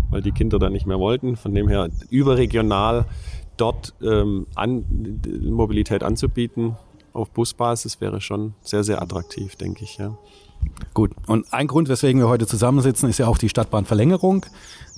weil 0.09 0.23
die 0.23 0.31
Kinder 0.31 0.57
da 0.57 0.71
nicht 0.71 0.87
mehr 0.87 0.99
wollten. 0.99 1.35
Von 1.35 1.53
dem 1.53 1.67
her 1.67 1.89
überregional 2.09 3.05
dort 3.57 3.93
ähm, 4.01 4.47
an, 4.55 4.85
Mobilität 5.43 6.01
anzubieten 6.01 6.77
auf 7.13 7.29
Busbasis 7.31 8.01
wäre 8.01 8.21
schon 8.21 8.53
sehr, 8.61 8.83
sehr 8.83 9.01
attraktiv, 9.01 9.55
denke 9.55 9.83
ich. 9.83 9.97
Ja. 9.97 10.17
Gut, 10.93 11.11
und 11.27 11.53
ein 11.53 11.67
Grund, 11.67 11.87
weswegen 11.87 12.21
wir 12.21 12.27
heute 12.27 12.47
zusammensitzen, 12.47 13.09
ist 13.09 13.17
ja 13.17 13.27
auch 13.27 13.37
die 13.37 13.49
Stadtbahnverlängerung. 13.49 14.45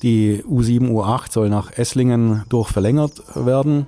Die 0.01 0.43
U7, 0.43 0.89
U8 0.89 1.31
soll 1.31 1.49
nach 1.49 1.71
Esslingen 1.77 2.43
durch 2.49 2.69
verlängert 2.69 3.21
werden. 3.35 3.87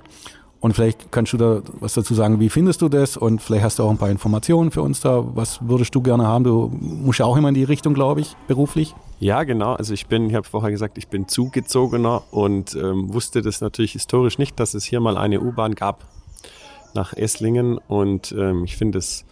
Und 0.60 0.72
vielleicht 0.72 1.12
kannst 1.12 1.32
du 1.34 1.36
da 1.36 1.60
was 1.80 1.92
dazu 1.92 2.14
sagen, 2.14 2.40
wie 2.40 2.48
findest 2.48 2.80
du 2.80 2.88
das? 2.88 3.16
Und 3.16 3.42
vielleicht 3.42 3.64
hast 3.64 3.78
du 3.78 3.82
auch 3.82 3.90
ein 3.90 3.98
paar 3.98 4.08
Informationen 4.08 4.70
für 4.70 4.80
uns 4.80 5.00
da. 5.00 5.22
Was 5.34 5.58
würdest 5.60 5.94
du 5.94 6.00
gerne 6.00 6.26
haben? 6.26 6.44
Du 6.44 6.70
musst 6.80 7.18
ja 7.18 7.26
auch 7.26 7.36
immer 7.36 7.50
in 7.50 7.54
die 7.54 7.64
Richtung, 7.64 7.92
glaube 7.92 8.22
ich, 8.22 8.34
beruflich. 8.46 8.94
Ja, 9.20 9.44
genau. 9.44 9.74
Also 9.74 9.92
ich 9.92 10.06
bin, 10.06 10.30
ich 10.30 10.34
habe 10.34 10.46
vorher 10.46 10.70
gesagt, 10.70 10.96
ich 10.96 11.08
bin 11.08 11.28
Zugezogener 11.28 12.22
und 12.30 12.74
ähm, 12.76 13.12
wusste 13.12 13.42
das 13.42 13.60
natürlich 13.60 13.92
historisch 13.92 14.38
nicht, 14.38 14.58
dass 14.58 14.72
es 14.72 14.84
hier 14.84 15.00
mal 15.00 15.18
eine 15.18 15.40
U-Bahn 15.40 15.74
gab 15.74 16.06
nach 16.94 17.12
Esslingen. 17.12 17.78
Und 17.78 18.32
ähm, 18.32 18.64
ich 18.64 18.76
finde 18.76 18.98
es 18.98 19.24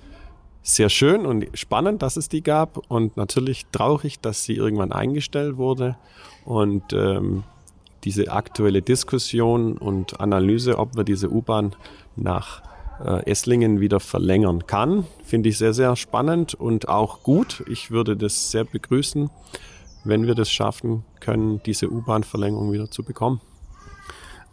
sehr 0.62 0.88
schön 0.88 1.26
und 1.26 1.46
spannend, 1.54 2.02
dass 2.02 2.16
es 2.16 2.28
die 2.28 2.42
gab 2.42 2.78
und 2.90 3.16
natürlich 3.16 3.66
traurig, 3.72 4.20
dass 4.20 4.44
sie 4.44 4.54
irgendwann 4.54 4.92
eingestellt 4.92 5.56
wurde. 5.56 5.96
Und 6.44 6.92
ähm, 6.92 7.42
diese 8.04 8.30
aktuelle 8.32 8.82
Diskussion 8.82 9.76
und 9.76 10.20
Analyse, 10.20 10.78
ob 10.78 10.96
wir 10.96 11.04
diese 11.04 11.30
U-Bahn 11.30 11.74
nach 12.16 12.62
äh, 13.04 13.24
Esslingen 13.30 13.80
wieder 13.80 14.00
verlängern 14.00 14.66
kann, 14.66 15.06
finde 15.24 15.48
ich 15.48 15.58
sehr, 15.58 15.74
sehr 15.74 15.96
spannend 15.96 16.54
und 16.54 16.88
auch 16.88 17.22
gut. 17.22 17.64
Ich 17.68 17.90
würde 17.90 18.16
das 18.16 18.50
sehr 18.50 18.64
begrüßen, 18.64 19.30
wenn 20.04 20.26
wir 20.26 20.34
das 20.34 20.50
schaffen 20.50 21.04
können, 21.20 21.60
diese 21.64 21.90
U-Bahn-Verlängerung 21.90 22.72
wieder 22.72 22.90
zu 22.90 23.02
bekommen. 23.02 23.40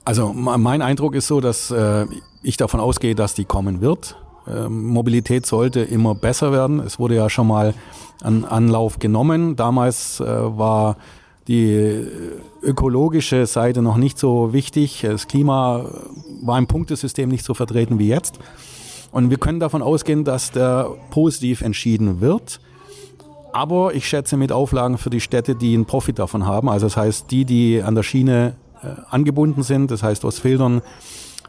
Also 0.06 0.34
mein 0.34 0.82
Eindruck 0.82 1.16
ist 1.16 1.28
so, 1.28 1.40
dass 1.40 1.72
äh, 1.72 2.06
ich 2.42 2.58
davon 2.58 2.80
ausgehe, 2.80 3.16
dass 3.16 3.34
die 3.34 3.46
kommen 3.46 3.82
wird. 3.82 4.16
Ähm, 4.48 4.88
Mobilität 4.88 5.46
sollte 5.46 5.82
immer 5.82 6.16
besser 6.16 6.52
werden. 6.52 6.80
Es 6.80 6.98
wurde 6.98 7.16
ja 7.16 7.30
schon 7.30 7.48
mal 7.48 7.74
ein 8.24 8.46
Anlauf 8.46 9.00
genommen. 9.00 9.56
Damals 9.56 10.20
äh, 10.20 10.26
war 10.26 10.98
die 11.48 12.08
ökologische 12.62 13.46
Seite 13.46 13.82
noch 13.82 13.98
nicht 13.98 14.18
so 14.20 14.54
wichtig. 14.54 15.02
Das 15.02 15.28
Klima 15.28 15.86
war 16.42 16.58
im 16.58 16.68
Punktesystem 16.68 17.30
nicht 17.30 17.44
so 17.44 17.54
vertreten 17.54 18.00
wie 18.00 18.08
jetzt. 18.08 18.40
Und 19.12 19.30
wir 19.30 19.38
können 19.38 19.60
davon 19.60 19.82
ausgehen, 19.82 20.24
dass 20.24 20.52
der 20.52 20.90
positiv 21.10 21.62
entschieden 21.62 22.22
wird. 22.22 22.60
aber 23.52 23.94
ich 23.94 24.08
schätze 24.08 24.38
mit 24.38 24.52
Auflagen 24.52 24.98
für 24.98 25.10
die 25.10 25.22
Städte, 25.22 25.56
die 25.56 25.74
einen 25.74 25.86
Profit 25.86 26.20
davon 26.20 26.46
haben. 26.46 26.70
Also 26.70 26.86
das 26.86 26.98
heißt, 26.98 27.32
die, 27.32 27.46
die 27.46 27.82
an 27.82 27.96
der 27.96 28.04
Schiene 28.04 28.56
äh, 28.69 28.69
angebunden 29.10 29.64
sind, 29.64 29.92
das 29.92 30.04
heißt 30.04 30.26
Ostfildern 30.26 30.82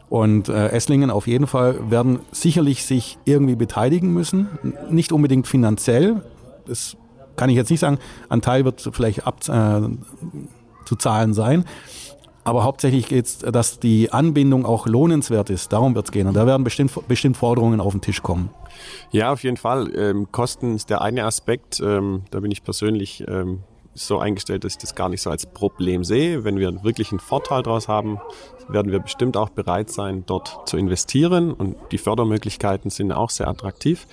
und 0.09 0.49
äh, 0.49 0.67
Esslingen 0.69 1.09
auf 1.09 1.25
jeden 1.25 1.47
Fall, 1.47 1.89
werden 1.89 2.19
sicherlich 2.33 2.83
sich 2.85 3.17
irgendwie 3.23 3.55
beteiligen 3.55 4.13
müssen. 4.13 4.49
Nicht 4.89 5.13
unbedingt 5.13 5.47
finanziell. 5.47 6.21
Das 6.65 6.97
kann 7.37 7.49
ich 7.49 7.55
jetzt 7.55 7.69
nicht 7.69 7.79
sagen. 7.79 7.97
Ein 8.27 8.41
Teil 8.41 8.65
wird 8.65 8.89
vielleicht 8.91 9.25
ab, 9.25 9.37
äh, 9.47 9.81
zu 10.85 10.95
zahlen 10.97 11.33
sein. 11.33 11.63
Aber 12.43 12.63
hauptsächlich 12.63 13.07
geht 13.07 13.25
es, 13.25 13.37
dass 13.39 13.79
die 13.79 14.11
Anbindung 14.11 14.65
auch 14.65 14.85
lohnenswert 14.87 15.49
ist. 15.49 15.71
Darum 15.71 15.95
wird 15.95 16.07
es 16.07 16.11
gehen. 16.11 16.27
Und 16.27 16.33
da 16.33 16.45
werden 16.45 16.63
bestimmt, 16.63 16.91
bestimmt 17.07 17.37
Forderungen 17.37 17.79
auf 17.79 17.93
den 17.93 18.01
Tisch 18.01 18.21
kommen. 18.21 18.49
Ja, 19.11 19.31
auf 19.31 19.43
jeden 19.43 19.57
Fall. 19.57 19.95
Ähm, 19.95 20.27
Kosten 20.31 20.75
ist 20.75 20.89
der 20.89 21.01
eine 21.01 21.23
Aspekt. 21.23 21.79
Ähm, 21.79 22.23
da 22.31 22.39
bin 22.39 22.51
ich 22.51 22.63
persönlich 22.63 23.23
ähm, 23.27 23.59
so 23.93 24.19
eingestellt, 24.19 24.63
dass 24.63 24.73
ich 24.73 24.77
das 24.77 24.95
gar 24.95 25.09
nicht 25.09 25.21
so 25.21 25.29
als 25.29 25.45
Problem 25.45 26.03
sehe. 26.03 26.43
Wenn 26.43 26.57
wir 26.57 26.83
wirklich 26.83 27.11
einen 27.11 27.19
Vorteil 27.19 27.63
daraus 27.63 27.87
haben, 27.87 28.19
werden 28.67 28.91
wir 28.91 28.99
bestimmt 28.99 29.37
auch 29.37 29.49
bereit 29.49 29.89
sein, 29.89 30.23
dort 30.25 30.67
zu 30.67 30.77
investieren. 30.77 31.53
Und 31.53 31.75
die 31.91 31.97
Fördermöglichkeiten 31.97 32.89
sind 32.89 33.11
auch 33.11 33.29
sehr 33.29 33.47
attraktiv. 33.47 34.07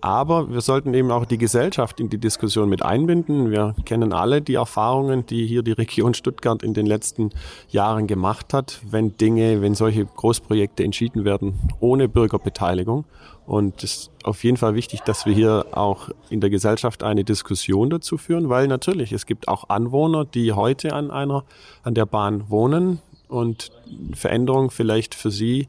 Aber 0.00 0.52
wir 0.52 0.60
sollten 0.60 0.94
eben 0.94 1.10
auch 1.10 1.24
die 1.24 1.38
Gesellschaft 1.38 1.98
in 1.98 2.08
die 2.08 2.18
Diskussion 2.18 2.68
mit 2.68 2.84
einbinden. 2.84 3.50
Wir 3.50 3.74
kennen 3.84 4.12
alle 4.12 4.40
die 4.40 4.54
Erfahrungen, 4.54 5.26
die 5.26 5.44
hier 5.44 5.62
die 5.62 5.72
Region 5.72 6.14
Stuttgart 6.14 6.62
in 6.62 6.72
den 6.72 6.86
letzten 6.86 7.30
Jahren 7.68 8.06
gemacht 8.06 8.54
hat, 8.54 8.80
wenn 8.88 9.16
Dinge, 9.16 9.60
wenn 9.60 9.74
solche 9.74 10.04
Großprojekte 10.04 10.84
entschieden 10.84 11.24
werden 11.24 11.58
ohne 11.80 12.08
Bürgerbeteiligung. 12.08 13.06
Und 13.48 13.82
es 13.82 13.92
ist 13.92 14.10
auf 14.24 14.44
jeden 14.44 14.58
Fall 14.58 14.74
wichtig, 14.74 15.00
dass 15.00 15.24
wir 15.24 15.32
hier 15.32 15.64
auch 15.72 16.10
in 16.28 16.42
der 16.42 16.50
Gesellschaft 16.50 17.02
eine 17.02 17.24
Diskussion 17.24 17.88
dazu 17.88 18.18
führen, 18.18 18.50
weil 18.50 18.68
natürlich 18.68 19.10
es 19.10 19.24
gibt 19.24 19.48
auch 19.48 19.70
Anwohner, 19.70 20.26
die 20.26 20.52
heute 20.52 20.92
an 20.92 21.10
einer, 21.10 21.44
an 21.82 21.94
der 21.94 22.04
Bahn 22.04 22.50
wohnen 22.50 23.00
und 23.26 23.70
Veränderung 24.12 24.70
vielleicht 24.70 25.14
für 25.14 25.30
sie 25.30 25.66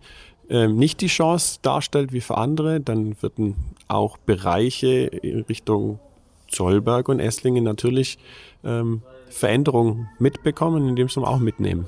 ähm, 0.49 0.75
nicht 0.75 0.99
die 0.99 1.07
Chance 1.07 1.59
darstellt 1.61 2.11
wie 2.11 2.19
für 2.19 2.37
andere, 2.37 2.81
dann 2.81 3.15
würden 3.21 3.55
auch 3.87 4.17
Bereiche 4.17 5.05
in 5.05 5.43
Richtung 5.43 5.99
Zollberg 6.49 7.07
und 7.07 7.21
Esslingen 7.21 7.63
natürlich 7.63 8.17
ähm, 8.65 9.03
Veränderungen 9.29 10.09
mitbekommen, 10.19 10.89
indem 10.89 11.07
sie 11.07 11.21
auch 11.21 11.39
mitnehmen. 11.39 11.87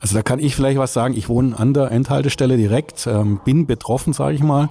Also 0.00 0.16
da 0.16 0.22
kann 0.22 0.40
ich 0.40 0.56
vielleicht 0.56 0.78
was 0.78 0.92
sagen. 0.92 1.16
Ich 1.16 1.28
wohne 1.28 1.56
an 1.56 1.74
der 1.74 1.92
Endhaltestelle 1.92 2.56
direkt, 2.56 3.06
ähm, 3.06 3.40
bin 3.44 3.66
betroffen, 3.68 4.12
sage 4.12 4.34
ich 4.34 4.42
mal. 4.42 4.68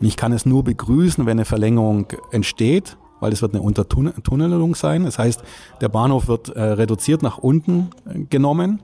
Und 0.00 0.06
ich 0.06 0.16
kann 0.16 0.32
es 0.32 0.46
nur 0.46 0.64
begrüßen, 0.64 1.26
wenn 1.26 1.38
eine 1.38 1.44
Verlängerung 1.44 2.06
entsteht, 2.30 2.96
weil 3.20 3.32
es 3.32 3.42
wird 3.42 3.54
eine 3.54 3.62
Untertunnelung 3.62 4.74
sein. 4.74 5.04
Das 5.04 5.18
heißt, 5.18 5.42
der 5.80 5.88
Bahnhof 5.88 6.28
wird 6.28 6.50
äh, 6.50 6.62
reduziert 6.62 7.22
nach 7.22 7.38
unten 7.38 7.90
äh, 8.06 8.20
genommen. 8.24 8.82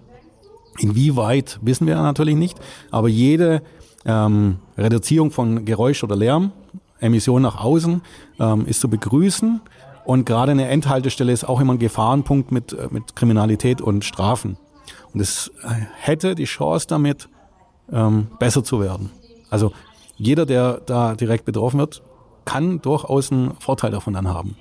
Inwieweit 0.79 1.59
wissen 1.63 1.87
wir 1.87 1.97
natürlich 1.97 2.37
nicht, 2.37 2.59
aber 2.91 3.09
jede 3.09 3.63
ähm, 4.07 4.57
Reduzierung 4.79 5.31
von 5.31 5.67
Geräusch 5.67 6.03
oder 6.03 6.17
Lärm, 6.17 6.53
Emission 6.99 7.43
nach 7.43 7.63
außen, 7.63 8.01
ähm, 8.41 8.67
ist 8.67 8.81
zu 8.81 8.89
begrüßen. 8.89 9.61
Und 10.05 10.25
gerade 10.25 10.53
eine 10.53 10.69
Endhaltestelle 10.69 11.33
ist 11.33 11.45
auch 11.49 11.61
immer 11.61 11.75
ein 11.75 11.79
Gefahrenpunkt 11.79 12.53
mit, 12.53 12.73
äh, 12.73 12.89
mit 12.91 13.15
Kriminalität 13.15 13.81
und 13.81 14.05
Strafen. 14.05 14.57
Und 15.13 15.21
es 15.21 15.53
äh, 15.63 15.69
hätte 16.01 16.35
die 16.35 16.45
Chance 16.45 16.87
damit, 16.89 17.29
ähm, 17.93 18.29
besser 18.39 18.65
zu 18.65 18.81
werden. 18.81 19.11
Also 19.51 19.73
jeder, 20.23 20.47
der 20.47 20.81
da 20.87 21.15
direkt 21.15 21.45
betroffen 21.45 21.81
wird, 21.81 22.03
kann 22.45 22.81
durchaus 22.81 23.31
einen 23.31 23.55
Vorteil 23.61 23.91
davon 23.91 24.15
dann 24.15 24.29
haben. 24.29 24.57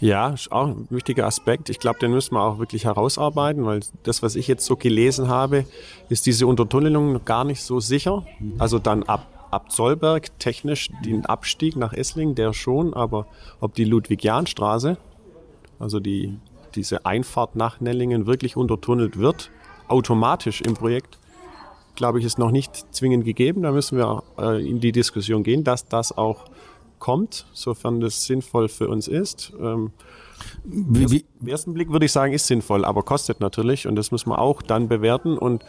Ja, 0.00 0.30
ist 0.30 0.50
auch 0.52 0.68
ein 0.68 0.86
wichtiger 0.90 1.26
Aspekt. 1.26 1.70
Ich 1.70 1.78
glaube, 1.78 1.98
den 1.98 2.10
müssen 2.10 2.34
wir 2.34 2.42
auch 2.42 2.58
wirklich 2.58 2.84
herausarbeiten, 2.84 3.64
weil 3.64 3.80
das, 4.02 4.22
was 4.22 4.36
ich 4.36 4.48
jetzt 4.48 4.64
so 4.64 4.76
gelesen 4.76 5.28
habe, 5.28 5.64
ist 6.08 6.26
diese 6.26 6.46
Untertunnelung 6.46 7.24
gar 7.24 7.44
nicht 7.44 7.62
so 7.62 7.80
sicher. 7.80 8.24
Also 8.58 8.78
dann 8.78 9.02
ab, 9.04 9.26
ab 9.50 9.72
Zollberg 9.72 10.38
technisch 10.38 10.90
den 11.04 11.24
Abstieg 11.26 11.76
nach 11.76 11.92
Esslingen, 11.92 12.34
der 12.34 12.52
schon, 12.52 12.94
aber 12.94 13.26
ob 13.60 13.74
die 13.74 13.84
Ludwig-Jahn-Straße, 13.84 14.96
also 15.78 16.00
die, 16.00 16.36
diese 16.74 17.06
Einfahrt 17.06 17.56
nach 17.56 17.80
Nellingen 17.80 18.26
wirklich 18.26 18.56
untertunnelt 18.56 19.18
wird, 19.18 19.50
automatisch 19.88 20.60
im 20.60 20.74
Projekt, 20.74 21.18
glaube 21.96 22.18
ich, 22.18 22.24
ist 22.24 22.38
noch 22.38 22.50
nicht 22.50 22.94
zwingend 22.94 23.24
gegeben. 23.24 23.62
Da 23.62 23.72
müssen 23.72 23.98
wir 23.98 24.22
äh, 24.38 24.68
in 24.68 24.80
die 24.80 24.92
Diskussion 24.92 25.42
gehen, 25.42 25.64
dass 25.64 25.88
das 25.88 26.16
auch 26.16 26.44
kommt, 26.98 27.46
sofern 27.52 28.00
das 28.00 28.24
sinnvoll 28.24 28.68
für 28.68 28.88
uns 28.88 29.08
ist. 29.08 29.52
Ähm, 29.60 29.90
wie, 30.64 31.10
wie? 31.10 31.24
Im 31.40 31.48
ersten 31.48 31.74
Blick 31.74 31.90
würde 31.90 32.06
ich 32.06 32.12
sagen, 32.12 32.32
ist 32.32 32.46
sinnvoll, 32.46 32.84
aber 32.84 33.02
kostet 33.02 33.40
natürlich 33.40 33.86
und 33.86 33.96
das 33.96 34.10
muss 34.10 34.26
man 34.26 34.38
auch 34.38 34.62
dann 34.62 34.88
bewerten 34.88 35.38
und 35.38 35.64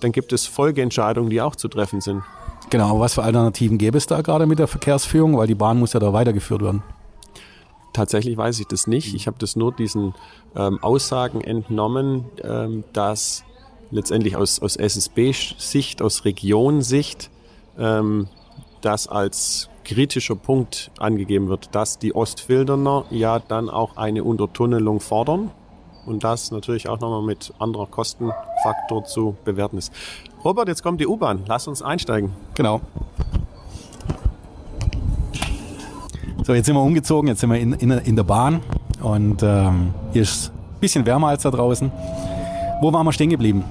dann 0.00 0.12
gibt 0.12 0.32
es 0.32 0.46
Folgeentscheidungen, 0.46 1.30
die 1.30 1.40
auch 1.40 1.56
zu 1.56 1.68
treffen 1.68 2.00
sind. 2.00 2.22
Genau, 2.70 2.98
was 3.00 3.14
für 3.14 3.22
Alternativen 3.22 3.78
gäbe 3.78 3.98
es 3.98 4.06
da 4.06 4.20
gerade 4.20 4.46
mit 4.46 4.58
der 4.58 4.66
Verkehrsführung, 4.66 5.36
weil 5.36 5.46
die 5.46 5.54
Bahn 5.54 5.78
muss 5.78 5.92
ja 5.92 6.00
da 6.00 6.12
weitergeführt 6.12 6.62
werden. 6.62 6.82
Tatsächlich 7.92 8.36
weiß 8.36 8.58
ich 8.60 8.66
das 8.66 8.86
nicht. 8.86 9.14
Ich 9.14 9.26
habe 9.26 9.36
das 9.38 9.56
nur 9.56 9.72
diesen 9.72 10.14
ähm, 10.56 10.82
Aussagen 10.82 11.42
entnommen, 11.42 12.24
ähm, 12.42 12.84
dass 12.92 13.44
letztendlich 13.92 14.36
aus, 14.36 14.60
aus 14.60 14.76
SSB-Sicht, 14.76 16.02
aus 16.02 16.24
Region-Sicht, 16.24 17.30
ähm, 17.78 18.26
das 18.80 19.06
als 19.06 19.68
kritischer 19.84 20.34
Punkt 20.34 20.90
angegeben 20.98 21.48
wird, 21.48 21.74
dass 21.74 21.98
die 21.98 22.14
Ostfilderner 22.14 23.04
ja 23.10 23.38
dann 23.38 23.68
auch 23.68 23.96
eine 23.96 24.24
Untertunnelung 24.24 25.00
fordern 25.00 25.50
und 26.06 26.24
das 26.24 26.50
natürlich 26.50 26.88
auch 26.88 26.98
nochmal 27.00 27.22
mit 27.22 27.52
anderer 27.58 27.86
Kostenfaktor 27.86 29.04
zu 29.04 29.36
bewerten 29.44 29.78
ist. 29.78 29.92
Robert, 30.44 30.68
jetzt 30.68 30.82
kommt 30.82 31.00
die 31.00 31.06
U-Bahn. 31.06 31.44
Lass 31.46 31.68
uns 31.68 31.82
einsteigen. 31.82 32.32
Genau. 32.54 32.80
So, 36.44 36.54
jetzt 36.54 36.66
sind 36.66 36.74
wir 36.74 36.82
umgezogen, 36.82 37.28
jetzt 37.28 37.40
sind 37.40 37.50
wir 37.50 37.60
in, 37.60 37.72
in, 37.74 37.90
in 37.90 38.16
der 38.16 38.24
Bahn 38.24 38.60
und 39.00 39.44
ähm, 39.44 39.94
hier 40.12 40.22
ist 40.22 40.48
ein 40.48 40.80
bisschen 40.80 41.06
wärmer 41.06 41.28
als 41.28 41.42
da 41.42 41.52
draußen. 41.52 41.92
Wo 42.80 42.92
waren 42.92 43.06
wir 43.06 43.12
stehen 43.12 43.30
geblieben? 43.30 43.62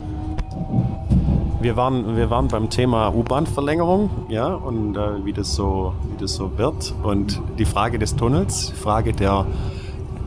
Wir 1.61 1.77
waren, 1.77 2.15
wir 2.15 2.31
waren 2.31 2.47
beim 2.47 2.71
Thema 2.71 3.13
U-Bahn-Verlängerung, 3.13 4.09
ja, 4.29 4.47
und 4.47 4.97
äh, 4.97 5.23
wie, 5.23 5.31
das 5.31 5.53
so, 5.53 5.93
wie 6.09 6.19
das 6.19 6.33
so 6.33 6.57
wird. 6.57 6.95
Und 7.03 7.39
die 7.59 7.65
Frage 7.65 7.99
des 7.99 8.15
Tunnels, 8.15 8.71
die 8.71 8.81
Frage 8.81 9.13
der 9.13 9.45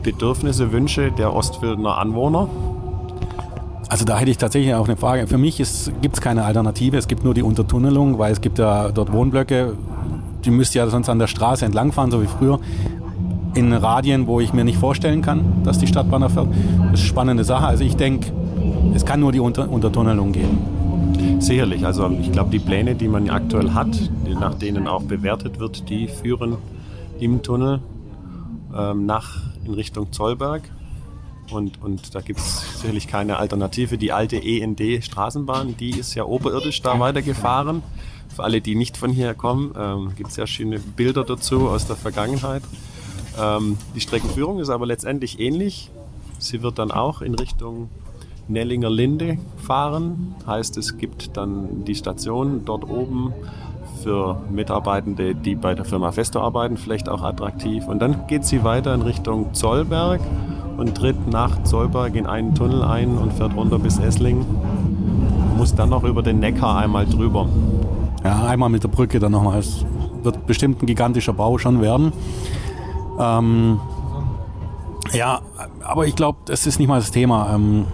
Bedürfnisse, 0.01 0.71
Wünsche 0.71 1.11
der 1.11 1.33
Ostfildener 1.33 1.97
Anwohner. 1.97 2.47
Also 3.89 4.05
da 4.05 4.17
hätte 4.17 4.31
ich 4.31 4.37
tatsächlich 4.37 4.73
auch 4.75 4.87
eine 4.87 4.95
Frage. 4.95 5.27
Für 5.27 5.37
mich 5.37 5.57
gibt 5.57 6.15
es 6.15 6.21
keine 6.21 6.45
Alternative, 6.45 6.95
es 6.95 7.07
gibt 7.07 7.25
nur 7.25 7.33
die 7.33 7.43
Untertunnelung, 7.43 8.17
weil 8.17 8.31
es 8.31 8.39
gibt 8.39 8.57
ja 8.57 8.89
dort 8.91 9.11
Wohnblöcke, 9.11 9.73
die 10.45 10.51
müsst 10.51 10.73
ihr 10.73 10.83
ja 10.83 10.89
sonst 10.89 11.09
an 11.09 11.19
der 11.19 11.27
Straße 11.27 11.65
entlangfahren, 11.65 12.11
so 12.11 12.21
wie 12.21 12.27
früher. 12.27 12.59
In 13.55 13.73
Radien, 13.73 14.27
wo 14.27 14.39
ich 14.39 14.53
mir 14.53 14.63
nicht 14.63 14.77
vorstellen 14.77 15.21
kann, 15.21 15.63
dass 15.65 15.79
die 15.79 15.87
Stadtbahn 15.87 16.21
da 16.21 16.29
fährt. 16.29 16.47
Das 16.47 16.55
ist 16.55 16.87
eine 16.87 16.97
spannende 16.97 17.43
Sache. 17.43 17.65
Also 17.65 17.83
ich 17.83 17.97
denke, 17.97 18.31
es 18.93 19.05
kann 19.05 19.19
nur 19.19 19.33
die 19.33 19.41
Unter 19.41 19.69
Untertunnelung 19.69 20.31
geben. 20.31 20.74
Sicherlich, 21.39 21.85
also 21.85 22.09
ich 22.09 22.31
glaube, 22.31 22.49
die 22.49 22.59
Pläne, 22.59 22.95
die 22.95 23.07
man 23.07 23.29
aktuell 23.29 23.73
hat, 23.73 23.97
nach 24.27 24.55
denen 24.55 24.87
auch 24.87 25.03
bewertet 25.03 25.59
wird, 25.59 25.89
die 25.89 26.07
führen 26.07 26.57
im 27.19 27.43
Tunnel 27.43 27.81
ähm, 28.75 29.05
nach 29.05 29.41
in 29.65 29.73
Richtung 29.73 30.11
Zollberg. 30.11 30.63
Und, 31.51 31.81
und 31.81 32.15
da 32.15 32.21
gibt 32.21 32.39
es 32.39 32.81
sicherlich 32.81 33.07
keine 33.07 33.37
Alternative. 33.37 33.97
Die 33.97 34.11
alte 34.11 34.37
END-Straßenbahn, 34.37 35.77
die 35.77 35.91
ist 35.91 36.15
ja 36.15 36.23
oberirdisch 36.23 36.81
da 36.81 36.99
weitergefahren. 36.99 37.83
Für 38.35 38.43
alle, 38.43 38.61
die 38.61 38.75
nicht 38.75 38.97
von 38.97 39.11
hier 39.11 39.33
kommen, 39.33 39.73
ähm, 39.77 40.13
gibt 40.15 40.29
es 40.29 40.35
sehr 40.35 40.47
schöne 40.47 40.79
Bilder 40.79 41.23
dazu 41.23 41.69
aus 41.69 41.85
der 41.85 41.95
Vergangenheit. 41.95 42.63
Ähm, 43.39 43.77
die 43.95 44.01
Streckenführung 44.01 44.59
ist 44.59 44.69
aber 44.69 44.85
letztendlich 44.85 45.39
ähnlich. 45.39 45.91
Sie 46.39 46.61
wird 46.61 46.79
dann 46.79 46.91
auch 46.91 47.21
in 47.21 47.35
Richtung 47.35 47.89
Nellinger 48.47 48.89
Linde 48.89 49.37
fahren. 49.57 50.35
Heißt, 50.45 50.77
es 50.77 50.97
gibt 50.97 51.35
dann 51.37 51.85
die 51.85 51.95
Station 51.95 52.61
dort 52.65 52.87
oben 52.87 53.33
für 54.03 54.37
Mitarbeitende, 54.51 55.33
die 55.33 55.55
bei 55.55 55.73
der 55.73 55.85
Firma 55.85 56.11
Festo 56.11 56.39
arbeiten, 56.39 56.77
vielleicht 56.77 57.09
auch 57.09 57.23
attraktiv. 57.23 57.87
Und 57.87 57.99
dann 57.99 58.27
geht 58.27 58.45
sie 58.45 58.63
weiter 58.63 58.93
in 58.93 59.01
Richtung 59.01 59.53
Zollberg 59.53 60.21
und 60.77 60.95
tritt 60.95 61.27
nach 61.27 61.63
Zollberg 61.63 62.15
in 62.15 62.25
einen 62.25 62.53
Tunnel 62.53 62.83
ein 62.83 63.17
und 63.17 63.33
fährt 63.33 63.55
runter 63.55 63.79
bis 63.79 63.97
Esslingen. 63.97 64.45
Muss 65.57 65.73
dann 65.73 65.89
noch 65.89 66.03
über 66.03 66.21
den 66.21 66.39
Neckar 66.39 66.77
einmal 66.77 67.05
drüber. 67.05 67.47
Ja, 68.23 68.45
einmal 68.45 68.69
mit 68.69 68.83
der 68.83 68.89
Brücke 68.89 69.19
dann 69.19 69.31
nochmal. 69.31 69.59
Es 69.59 69.85
wird 70.23 70.45
bestimmt 70.45 70.83
ein 70.83 70.85
gigantischer 70.85 71.33
Bau 71.33 71.57
schon 71.57 71.81
werden. 71.81 72.11
Ähm, 73.19 73.79
ja, 75.13 75.41
aber 75.83 76.07
ich 76.07 76.15
glaube, 76.15 76.39
das 76.45 76.67
ist 76.67 76.79
nicht 76.79 76.87
mal 76.87 76.99
das 76.99 77.11
Thema. 77.11 77.53
Ähm, 77.55 77.85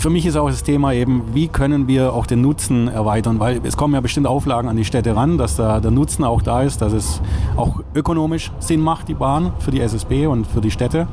für 0.00 0.08
mich 0.08 0.24
ist 0.24 0.36
auch 0.36 0.48
das 0.48 0.62
Thema 0.62 0.94
eben, 0.94 1.22
wie 1.34 1.48
können 1.48 1.86
wir 1.86 2.14
auch 2.14 2.24
den 2.24 2.40
Nutzen 2.40 2.88
erweitern, 2.88 3.38
weil 3.38 3.60
es 3.64 3.76
kommen 3.76 3.92
ja 3.92 4.00
bestimmt 4.00 4.26
Auflagen 4.26 4.66
an 4.66 4.76
die 4.76 4.86
Städte 4.86 5.14
ran, 5.14 5.36
dass 5.36 5.56
da 5.56 5.78
der 5.78 5.90
Nutzen 5.90 6.24
auch 6.24 6.40
da 6.40 6.62
ist, 6.62 6.80
dass 6.80 6.94
es 6.94 7.20
auch 7.54 7.80
ökonomisch 7.94 8.50
Sinn 8.60 8.80
macht, 8.80 9.08
die 9.08 9.14
Bahn 9.14 9.52
für 9.58 9.70
die 9.70 9.80
SSB 9.80 10.26
und 10.26 10.46
für 10.46 10.62
die 10.62 10.70
Städte 10.70 11.06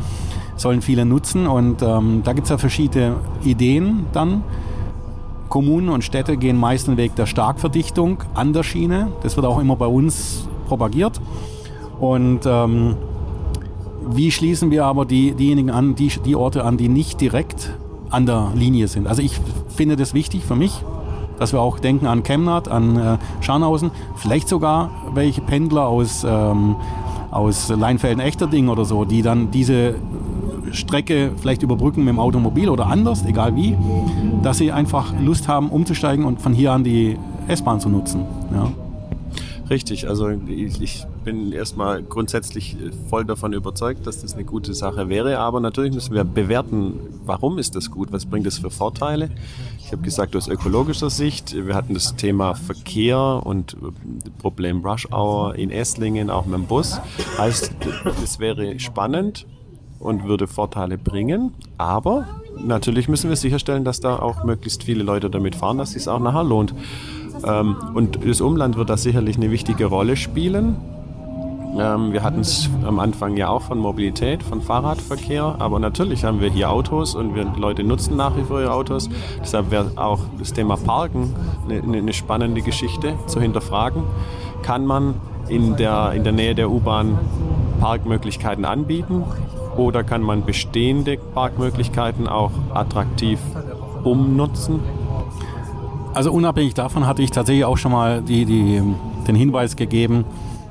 sollen 0.55 0.81
viele 0.81 1.03
nutzen 1.03 1.47
und 1.47 1.81
ähm, 1.81 2.21
da 2.23 2.31
gibt 2.31 2.45
es 2.45 2.49
ja 2.49 2.57
verschiedene 2.57 3.17
Ideen 3.43 4.05
dann. 4.13 4.43
Kommunen 5.49 5.89
und 5.89 6.05
Städte 6.05 6.37
gehen 6.37 6.55
meist 6.55 6.87
den 6.87 6.95
Weg 6.95 7.13
der 7.15 7.25
Starkverdichtung 7.25 8.23
an 8.35 8.53
der 8.53 8.63
Schiene. 8.63 9.11
Das 9.21 9.35
wird 9.35 9.45
auch 9.45 9.59
immer 9.59 9.75
bei 9.75 9.87
uns 9.87 10.47
propagiert. 10.67 11.19
Und 11.99 12.41
ähm, 12.45 12.95
wie 14.09 14.31
schließen 14.31 14.71
wir 14.71 14.85
aber 14.85 15.05
die, 15.05 15.33
diejenigen 15.33 15.71
an, 15.71 15.95
die, 15.95 16.07
die 16.23 16.37
Orte 16.37 16.63
an, 16.63 16.77
die 16.77 16.87
nicht 16.87 17.19
direkt 17.19 17.77
an 18.09 18.25
der 18.25 18.51
Linie 18.55 18.87
sind? 18.87 19.07
Also 19.07 19.21
ich 19.21 19.39
finde 19.69 19.95
das 19.95 20.13
wichtig 20.13 20.43
für 20.43 20.55
mich, 20.55 20.83
dass 21.39 21.53
wir 21.53 21.61
auch 21.61 21.79
denken 21.79 22.07
an 22.07 22.23
Chemnat, 22.23 22.67
an 22.67 22.97
äh, 22.97 23.17
Scharnhausen, 23.41 23.91
vielleicht 24.15 24.47
sogar 24.47 24.89
welche 25.13 25.41
Pendler 25.41 25.87
aus, 25.87 26.25
ähm, 26.27 26.75
aus 27.31 27.69
Leinfelden-Echterding 27.69 28.69
oder 28.69 28.85
so, 28.85 29.05
die 29.05 29.21
dann 29.21 29.51
diese 29.51 29.95
Strecke 30.71 31.31
vielleicht 31.37 31.63
überbrücken 31.63 32.03
mit 32.03 32.09
dem 32.09 32.19
Automobil 32.19 32.69
oder 32.69 32.87
anders, 32.87 33.25
egal 33.25 33.55
wie, 33.55 33.77
dass 34.43 34.57
sie 34.57 34.71
einfach 34.71 35.13
Lust 35.21 35.47
haben, 35.47 35.69
umzusteigen 35.69 36.25
und 36.25 36.41
von 36.41 36.53
hier 36.53 36.73
an 36.73 36.83
die 36.83 37.17
S-Bahn 37.47 37.79
zu 37.79 37.89
nutzen. 37.89 38.25
Ja. 38.53 38.71
Richtig, 39.69 40.07
also 40.07 40.29
ich, 40.29 40.81
ich 40.81 41.05
bin 41.25 41.51
erstmal 41.51 42.01
grundsätzlich 42.01 42.77
voll 43.09 43.25
davon 43.25 43.51
überzeugt, 43.51 44.07
dass 44.07 44.21
das 44.21 44.33
eine 44.33 44.45
gute 44.45 44.73
Sache 44.73 45.09
wäre, 45.09 45.39
aber 45.39 45.59
natürlich 45.59 45.93
müssen 45.93 46.13
wir 46.13 46.23
bewerten, 46.23 46.99
warum 47.25 47.57
ist 47.57 47.75
das 47.75 47.91
gut, 47.91 48.13
was 48.13 48.25
bringt 48.25 48.47
es 48.47 48.59
für 48.59 48.69
Vorteile. 48.69 49.29
Ich 49.79 49.91
habe 49.91 50.01
gesagt, 50.01 50.35
aus 50.37 50.47
ökologischer 50.47 51.09
Sicht, 51.09 51.53
wir 51.53 51.75
hatten 51.75 51.93
das 51.93 52.15
Thema 52.15 52.55
Verkehr 52.55 53.41
und 53.43 53.75
Problem 54.39 54.85
Rush 54.85 55.07
Hour 55.11 55.55
in 55.55 55.69
Esslingen, 55.69 56.29
auch 56.29 56.45
mit 56.45 56.55
dem 56.55 56.65
Bus. 56.65 56.99
Heißt, 57.37 57.73
es 58.23 58.39
wäre 58.39 58.79
spannend 58.79 59.45
und 59.99 60.25
würde 60.25 60.47
Vorteile 60.47 60.97
bringen, 60.97 61.53
aber 61.77 62.25
natürlich 62.57 63.09
müssen 63.09 63.29
wir 63.29 63.35
sicherstellen, 63.35 63.83
dass 63.83 63.99
da 63.99 64.17
auch 64.17 64.43
möglichst 64.43 64.83
viele 64.83 65.03
Leute 65.03 65.29
damit 65.29 65.55
fahren, 65.55 65.77
dass 65.77 65.95
es 65.95 66.07
auch 66.07 66.19
nachher 66.19 66.43
lohnt. 66.43 66.73
Ähm, 67.45 67.75
und 67.93 68.25
das 68.25 68.41
Umland 68.41 68.77
wird 68.77 68.89
da 68.89 68.97
sicherlich 68.97 69.37
eine 69.37 69.51
wichtige 69.51 69.85
Rolle 69.85 70.15
spielen. 70.15 70.77
Ähm, 71.77 72.11
wir 72.11 72.23
hatten 72.23 72.39
es 72.39 72.69
am 72.85 72.99
Anfang 72.99 73.37
ja 73.37 73.49
auch 73.49 73.61
von 73.61 73.77
Mobilität, 73.77 74.41
von 74.41 74.61
Fahrradverkehr, 74.61 75.55
aber 75.59 75.79
natürlich 75.79 76.23
haben 76.23 76.41
wir 76.41 76.49
hier 76.49 76.71
Autos 76.71 77.13
und 77.13 77.35
wir 77.35 77.45
Leute 77.57 77.83
nutzen 77.83 78.15
nach 78.15 78.35
wie 78.35 78.43
vor 78.43 78.61
ihre 78.61 78.71
Autos. 78.71 79.09
Deshalb 79.41 79.69
wäre 79.69 79.91
auch 79.95 80.19
das 80.39 80.53
Thema 80.53 80.77
Parken 80.77 81.35
eine, 81.69 81.97
eine 81.97 82.13
spannende 82.13 82.61
Geschichte 82.61 83.13
zu 83.27 83.39
hinterfragen. 83.39 84.03
Kann 84.63 84.85
man 84.85 85.15
in 85.49 85.75
der, 85.77 86.13
in 86.13 86.23
der 86.23 86.33
Nähe 86.33 86.55
der 86.55 86.71
U-Bahn 86.71 87.19
Parkmöglichkeiten 87.79 88.65
anbieten 88.65 89.23
oder 89.77 90.03
kann 90.03 90.23
man 90.23 90.45
bestehende 90.45 91.17
Parkmöglichkeiten 91.17 92.27
auch 92.27 92.51
attraktiv 92.73 93.39
umnutzen? 94.03 94.79
Also 96.17 96.31
unabhängig 96.31 96.73
davon 96.73 97.05
hatte 97.05 97.21
ich 97.21 97.29
tatsächlich 97.29 97.63
auch 97.63 97.77
schon 97.77 97.91
mal 97.91 98.23
die, 98.23 98.45
die, 98.45 98.81
den 99.27 99.35
Hinweis 99.35 99.75
gegeben, 99.75 100.25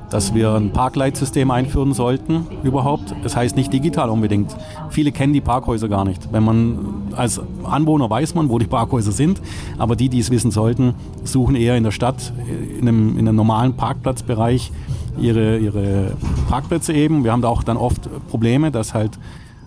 dass 0.09 0.33
wir 0.33 0.53
ein 0.55 0.73
Parkleitsystem 0.73 1.51
einführen 1.51 1.93
sollten 1.93 2.47
überhaupt. 2.63 3.15
Das 3.23 3.37
heißt 3.37 3.55
nicht 3.55 3.71
digital 3.71 4.09
unbedingt. 4.09 4.53
Viele 4.89 5.13
kennen 5.13 5.31
die 5.31 5.39
Parkhäuser 5.39 5.87
gar 5.87 6.03
nicht. 6.03 6.33
Wenn 6.33 6.43
man 6.43 6.79
als 7.15 7.39
Anwohner 7.63 8.09
weiß 8.09 8.35
man, 8.35 8.49
wo 8.49 8.59
die 8.59 8.65
Parkhäuser 8.65 9.13
sind, 9.13 9.41
aber 9.77 9.95
die, 9.95 10.09
die 10.09 10.19
es 10.19 10.31
wissen 10.31 10.51
sollten, 10.51 10.95
suchen 11.23 11.55
eher 11.55 11.77
in 11.77 11.85
der 11.85 11.91
Stadt 11.91 12.33
in 12.77 12.85
einem, 12.85 13.17
in 13.17 13.25
einem 13.25 13.37
normalen 13.37 13.73
Parkplatzbereich 13.73 14.73
ihre, 15.17 15.59
ihre 15.59 16.17
Parkplätze 16.49 16.91
eben. 16.91 17.23
Wir 17.23 17.31
haben 17.31 17.41
da 17.41 17.47
auch 17.47 17.63
dann 17.63 17.77
oft 17.77 18.09
Probleme, 18.29 18.69
dass 18.69 18.93
halt 18.93 19.17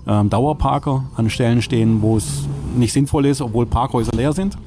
ähm, 0.07 0.29
Dauerparker 0.29 1.05
an 1.17 1.31
Stellen 1.31 1.63
stehen, 1.63 2.03
wo 2.03 2.19
es 2.19 2.47
nicht 2.77 2.93
sinnvoll 2.93 3.25
ist, 3.25 3.41
obwohl 3.41 3.65
Parkhäuser 3.65 4.13
leer 4.15 4.35
sind. 4.35 4.59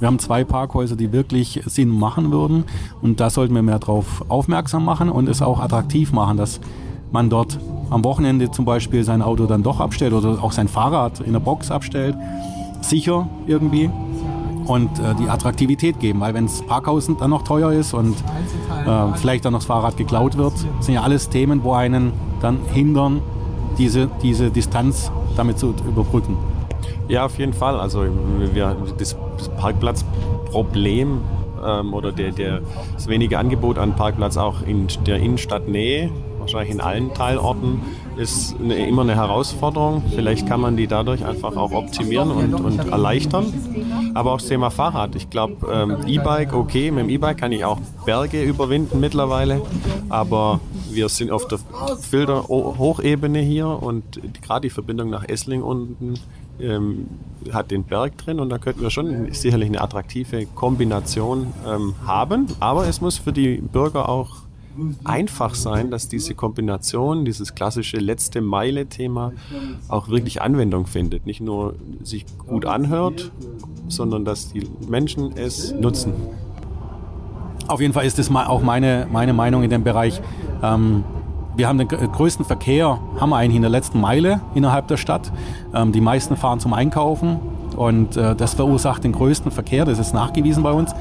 Wir 0.00 0.06
haben 0.06 0.18
zwei 0.18 0.44
Parkhäuser, 0.44 0.96
die 0.96 1.12
wirklich 1.12 1.60
Sinn 1.66 1.90
machen 1.90 2.32
würden. 2.32 2.64
Und 3.02 3.20
da 3.20 3.28
sollten 3.28 3.54
wir 3.54 3.62
mehr 3.62 3.78
darauf 3.78 4.24
aufmerksam 4.28 4.84
machen 4.84 5.10
und 5.10 5.28
es 5.28 5.42
auch 5.42 5.60
attraktiv 5.60 6.12
machen, 6.12 6.38
dass 6.38 6.58
man 7.12 7.28
dort 7.28 7.58
am 7.90 8.02
Wochenende 8.02 8.50
zum 8.50 8.64
Beispiel 8.64 9.04
sein 9.04 9.20
Auto 9.20 9.46
dann 9.46 9.62
doch 9.62 9.78
abstellt 9.78 10.14
oder 10.14 10.42
auch 10.42 10.52
sein 10.52 10.68
Fahrrad 10.68 11.20
in 11.20 11.34
der 11.34 11.40
Box 11.40 11.70
abstellt. 11.70 12.16
Sicher 12.80 13.28
irgendwie. 13.46 13.90
Und 14.64 14.98
äh, 15.00 15.14
die 15.18 15.28
Attraktivität 15.28 16.00
geben, 16.00 16.20
weil 16.20 16.32
wenn 16.32 16.46
das 16.46 16.62
Parkhaus 16.62 17.10
dann 17.18 17.30
noch 17.30 17.42
teuer 17.42 17.72
ist 17.72 17.92
und 17.92 18.16
äh, 18.86 19.14
vielleicht 19.16 19.44
dann 19.44 19.52
noch 19.52 19.60
das 19.60 19.66
Fahrrad 19.66 19.96
geklaut 19.96 20.36
wird, 20.38 20.54
sind 20.80 20.94
ja 20.94 21.02
alles 21.02 21.28
Themen, 21.28 21.62
wo 21.62 21.72
einen 21.72 22.12
dann 22.40 22.58
hindern, 22.72 23.20
diese, 23.78 24.08
diese 24.22 24.50
Distanz 24.50 25.10
damit 25.36 25.58
zu 25.58 25.74
überbrücken. 25.86 26.36
Ja, 27.10 27.24
auf 27.26 27.38
jeden 27.38 27.52
Fall. 27.52 27.78
Also 27.78 28.06
wir, 28.54 28.76
das 28.96 29.16
Parkplatzproblem 29.56 31.20
ähm, 31.66 31.92
oder 31.92 32.12
der, 32.12 32.30
der, 32.30 32.60
das 32.94 33.08
wenige 33.08 33.36
Angebot 33.36 33.78
an 33.78 33.96
Parkplatz 33.96 34.36
auch 34.36 34.62
in 34.62 34.86
der 35.06 35.16
Innenstadtnähe, 35.16 36.12
wahrscheinlich 36.38 36.70
in 36.70 36.80
allen 36.80 37.12
Teilorten, 37.12 37.80
ist 38.16 38.54
eine, 38.60 38.86
immer 38.86 39.02
eine 39.02 39.16
Herausforderung. 39.16 40.04
Vielleicht 40.14 40.46
kann 40.46 40.60
man 40.60 40.76
die 40.76 40.86
dadurch 40.86 41.24
einfach 41.24 41.56
auch 41.56 41.72
optimieren 41.72 42.30
und, 42.30 42.54
und 42.54 42.78
erleichtern. 42.78 43.52
Aber 44.14 44.32
auch 44.32 44.38
das 44.38 44.46
Thema 44.46 44.70
Fahrrad. 44.70 45.16
Ich 45.16 45.30
glaube, 45.30 45.66
ähm, 45.72 45.96
E-Bike, 46.06 46.52
okay, 46.52 46.92
mit 46.92 47.04
dem 47.04 47.10
E-Bike 47.10 47.38
kann 47.38 47.50
ich 47.50 47.64
auch 47.64 47.78
Berge 48.04 48.40
überwinden 48.42 49.00
mittlerweile. 49.00 49.62
Aber 50.10 50.60
wir 50.92 51.08
sind 51.08 51.32
auf 51.32 51.48
der 51.48 51.58
Filter-Hochebene 52.00 53.40
hier 53.40 53.66
und 53.66 54.20
gerade 54.42 54.62
die 54.62 54.70
Verbindung 54.70 55.10
nach 55.10 55.28
Essling 55.28 55.62
unten 55.62 56.14
ähm, 56.62 57.08
hat 57.52 57.70
den 57.70 57.84
Berg 57.84 58.18
drin 58.18 58.40
und 58.40 58.50
da 58.50 58.58
könnten 58.58 58.82
wir 58.82 58.90
schon 58.90 59.32
sicherlich 59.32 59.68
eine 59.68 59.80
attraktive 59.80 60.46
Kombination 60.46 61.52
ähm, 61.66 61.94
haben. 62.06 62.46
Aber 62.60 62.86
es 62.86 63.00
muss 63.00 63.18
für 63.18 63.32
die 63.32 63.56
Bürger 63.56 64.08
auch 64.08 64.42
einfach 65.04 65.54
sein, 65.54 65.90
dass 65.90 66.08
diese 66.08 66.34
Kombination, 66.34 67.24
dieses 67.24 67.54
klassische 67.54 67.98
letzte 67.98 68.40
Meile-Thema 68.40 69.32
auch 69.88 70.08
wirklich 70.08 70.42
Anwendung 70.42 70.86
findet. 70.86 71.26
Nicht 71.26 71.40
nur 71.40 71.74
sich 72.02 72.24
gut 72.38 72.66
anhört, 72.66 73.30
sondern 73.88 74.24
dass 74.24 74.52
die 74.52 74.68
Menschen 74.88 75.36
es 75.36 75.72
nutzen. 75.72 76.12
Auf 77.66 77.80
jeden 77.80 77.92
Fall 77.92 78.06
ist 78.06 78.18
das 78.18 78.30
auch 78.34 78.62
meine, 78.62 79.06
meine 79.12 79.32
Meinung 79.32 79.62
in 79.62 79.70
dem 79.70 79.84
Bereich. 79.84 80.20
Ähm, 80.62 81.04
wir 81.56 81.68
haben 81.68 81.78
den 81.78 81.88
größten 81.88 82.44
Verkehr, 82.44 82.98
haben 83.18 83.30
wir 83.30 83.36
eigentlich 83.36 83.56
in 83.56 83.62
der 83.62 83.70
letzten 83.70 84.00
Meile 84.00 84.40
innerhalb 84.54 84.88
der 84.88 84.96
Stadt. 84.96 85.32
Ähm, 85.74 85.92
die 85.92 86.00
meisten 86.00 86.36
fahren 86.36 86.60
zum 86.60 86.72
Einkaufen 86.72 87.38
und 87.76 88.16
äh, 88.16 88.34
das 88.34 88.54
verursacht 88.54 89.04
den 89.04 89.12
größten 89.12 89.50
Verkehr, 89.50 89.84
das 89.84 89.98
ist 89.98 90.14
nachgewiesen 90.14 90.62
bei 90.62 90.72
uns. 90.72 90.94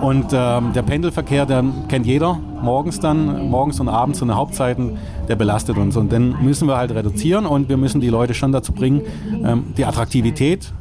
Und 0.00 0.28
ähm, 0.32 0.72
der 0.72 0.82
Pendelverkehr, 0.82 1.44
der 1.44 1.62
kennt 1.88 2.06
jeder, 2.06 2.38
morgens 2.62 3.00
dann, 3.00 3.50
morgens 3.50 3.80
und 3.80 3.88
abends 3.88 4.18
zu 4.18 4.24
den 4.24 4.34
Hauptzeiten, 4.34 4.96
der 5.28 5.36
belastet 5.36 5.76
uns. 5.76 5.96
Und 5.96 6.10
den 6.10 6.36
müssen 6.42 6.66
wir 6.68 6.76
halt 6.76 6.92
reduzieren 6.92 7.44
und 7.44 7.68
wir 7.68 7.76
müssen 7.76 8.00
die 8.00 8.08
Leute 8.08 8.32
schon 8.32 8.50
dazu 8.50 8.72
bringen, 8.72 9.02
ähm, 9.44 9.74
die 9.76 9.84
Attraktivität 9.84 10.72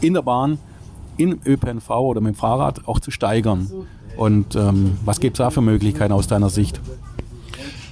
in 0.00 0.14
der 0.14 0.22
Bahn, 0.22 0.58
im 1.16 1.38
ÖPNV 1.44 1.90
oder 1.90 2.20
mit 2.20 2.34
dem 2.34 2.36
Fahrrad 2.36 2.86
auch 2.86 2.98
zu 2.98 3.10
steigern. 3.10 3.68
Und 4.16 4.56
ähm, 4.56 4.98
was 5.04 5.20
gibt 5.20 5.36
es 5.36 5.38
da 5.38 5.50
für 5.50 5.60
Möglichkeiten 5.60 6.12
aus 6.12 6.26
deiner 6.26 6.50
Sicht? 6.50 6.80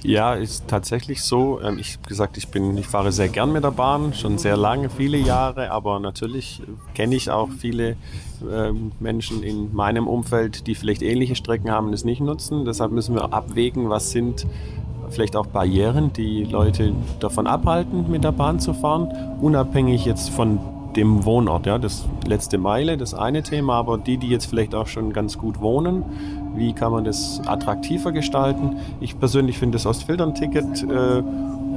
Ja, 0.03 0.33
ist 0.33 0.67
tatsächlich 0.67 1.21
so. 1.23 1.59
Ähm, 1.61 1.77
ich 1.79 1.97
habe 1.97 2.07
gesagt, 2.07 2.37
ich 2.37 2.47
bin, 2.49 2.77
ich 2.77 2.87
fahre 2.87 3.11
sehr 3.11 3.29
gern 3.29 3.51
mit 3.51 3.63
der 3.63 3.71
Bahn, 3.71 4.13
schon 4.13 4.37
sehr 4.37 4.57
lange, 4.57 4.89
viele 4.89 5.17
Jahre, 5.17 5.71
aber 5.71 5.99
natürlich 5.99 6.61
kenne 6.93 7.15
ich 7.15 7.29
auch 7.29 7.49
viele 7.49 7.95
ähm, 8.49 8.91
Menschen 8.99 9.43
in 9.43 9.73
meinem 9.73 10.07
Umfeld, 10.07 10.67
die 10.67 10.75
vielleicht 10.75 11.01
ähnliche 11.01 11.35
Strecken 11.35 11.71
haben 11.71 11.87
und 11.87 11.93
es 11.93 12.05
nicht 12.05 12.21
nutzen. 12.21 12.65
Deshalb 12.65 12.91
müssen 12.91 13.15
wir 13.15 13.33
abwägen, 13.33 13.89
was 13.89 14.11
sind 14.11 14.45
vielleicht 15.09 15.35
auch 15.35 15.47
Barrieren, 15.47 16.11
die 16.13 16.43
Leute 16.43 16.93
davon 17.19 17.47
abhalten, 17.47 18.11
mit 18.11 18.23
der 18.23 18.33
Bahn 18.33 18.59
zu 18.59 18.73
fahren, 18.73 19.07
unabhängig 19.41 20.05
jetzt 20.05 20.29
von 20.29 20.59
dem 20.97 21.23
Wohnort. 21.23 21.65
Ja, 21.65 21.77
das 21.77 22.05
letzte 22.25 22.57
Meile, 22.57 22.97
das 22.97 23.13
eine 23.13 23.43
Thema, 23.43 23.75
aber 23.75 23.97
die, 23.97 24.17
die 24.17 24.27
jetzt 24.27 24.47
vielleicht 24.47 24.75
auch 24.75 24.87
schon 24.87 25.13
ganz 25.13 25.37
gut 25.37 25.61
wohnen, 25.61 26.03
wie 26.55 26.73
kann 26.73 26.91
man 26.91 27.05
das 27.05 27.39
attraktiver 27.45 28.11
gestalten? 28.11 28.77
Ich 28.99 29.17
persönlich 29.19 29.59
finde 29.59 29.75
das 29.75 29.85
Ostfildern-Ticket 29.85 30.83
äh, 30.83 31.23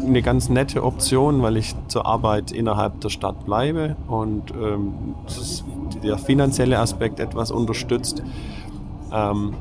eine 0.05 0.23
ganz 0.23 0.49
nette 0.49 0.83
Option, 0.83 1.43
weil 1.43 1.59
ich 1.59 1.75
zur 1.89 2.07
Arbeit 2.07 2.51
innerhalb 2.51 3.01
der 3.03 3.11
Stadt 3.11 3.45
bleibe 3.45 3.97
und 4.09 4.51
ähm, 4.53 4.95
der 6.03 6.17
finanzielle 6.17 6.79
Aspekt 6.79 7.21
etwas 7.21 7.51
unterstützt. 7.51 8.23
Ähm, 9.13 9.55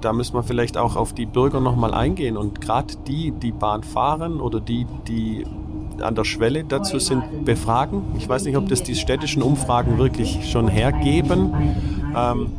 da 0.00 0.12
müssen 0.12 0.34
wir 0.34 0.42
vielleicht 0.42 0.76
auch 0.76 0.96
auf 0.96 1.12
die 1.12 1.26
Bürger 1.26 1.60
nochmal 1.60 1.94
eingehen 1.94 2.36
und 2.36 2.60
gerade 2.60 2.94
die, 3.06 3.30
die 3.30 3.52
Bahn 3.52 3.82
fahren 3.82 4.40
oder 4.40 4.60
die, 4.60 4.86
die 5.06 5.44
an 6.00 6.14
der 6.14 6.24
Schwelle 6.24 6.64
dazu 6.64 6.98
sind, 6.98 7.44
befragen. 7.44 8.02
Ich 8.18 8.28
weiß 8.28 8.44
nicht, 8.44 8.56
ob 8.56 8.68
das 8.68 8.82
die 8.82 8.94
städtischen 8.94 9.42
Umfragen 9.42 9.98
wirklich 9.98 10.50
schon 10.50 10.68
hergeben. 10.68 11.52
Ähm, 12.16 12.52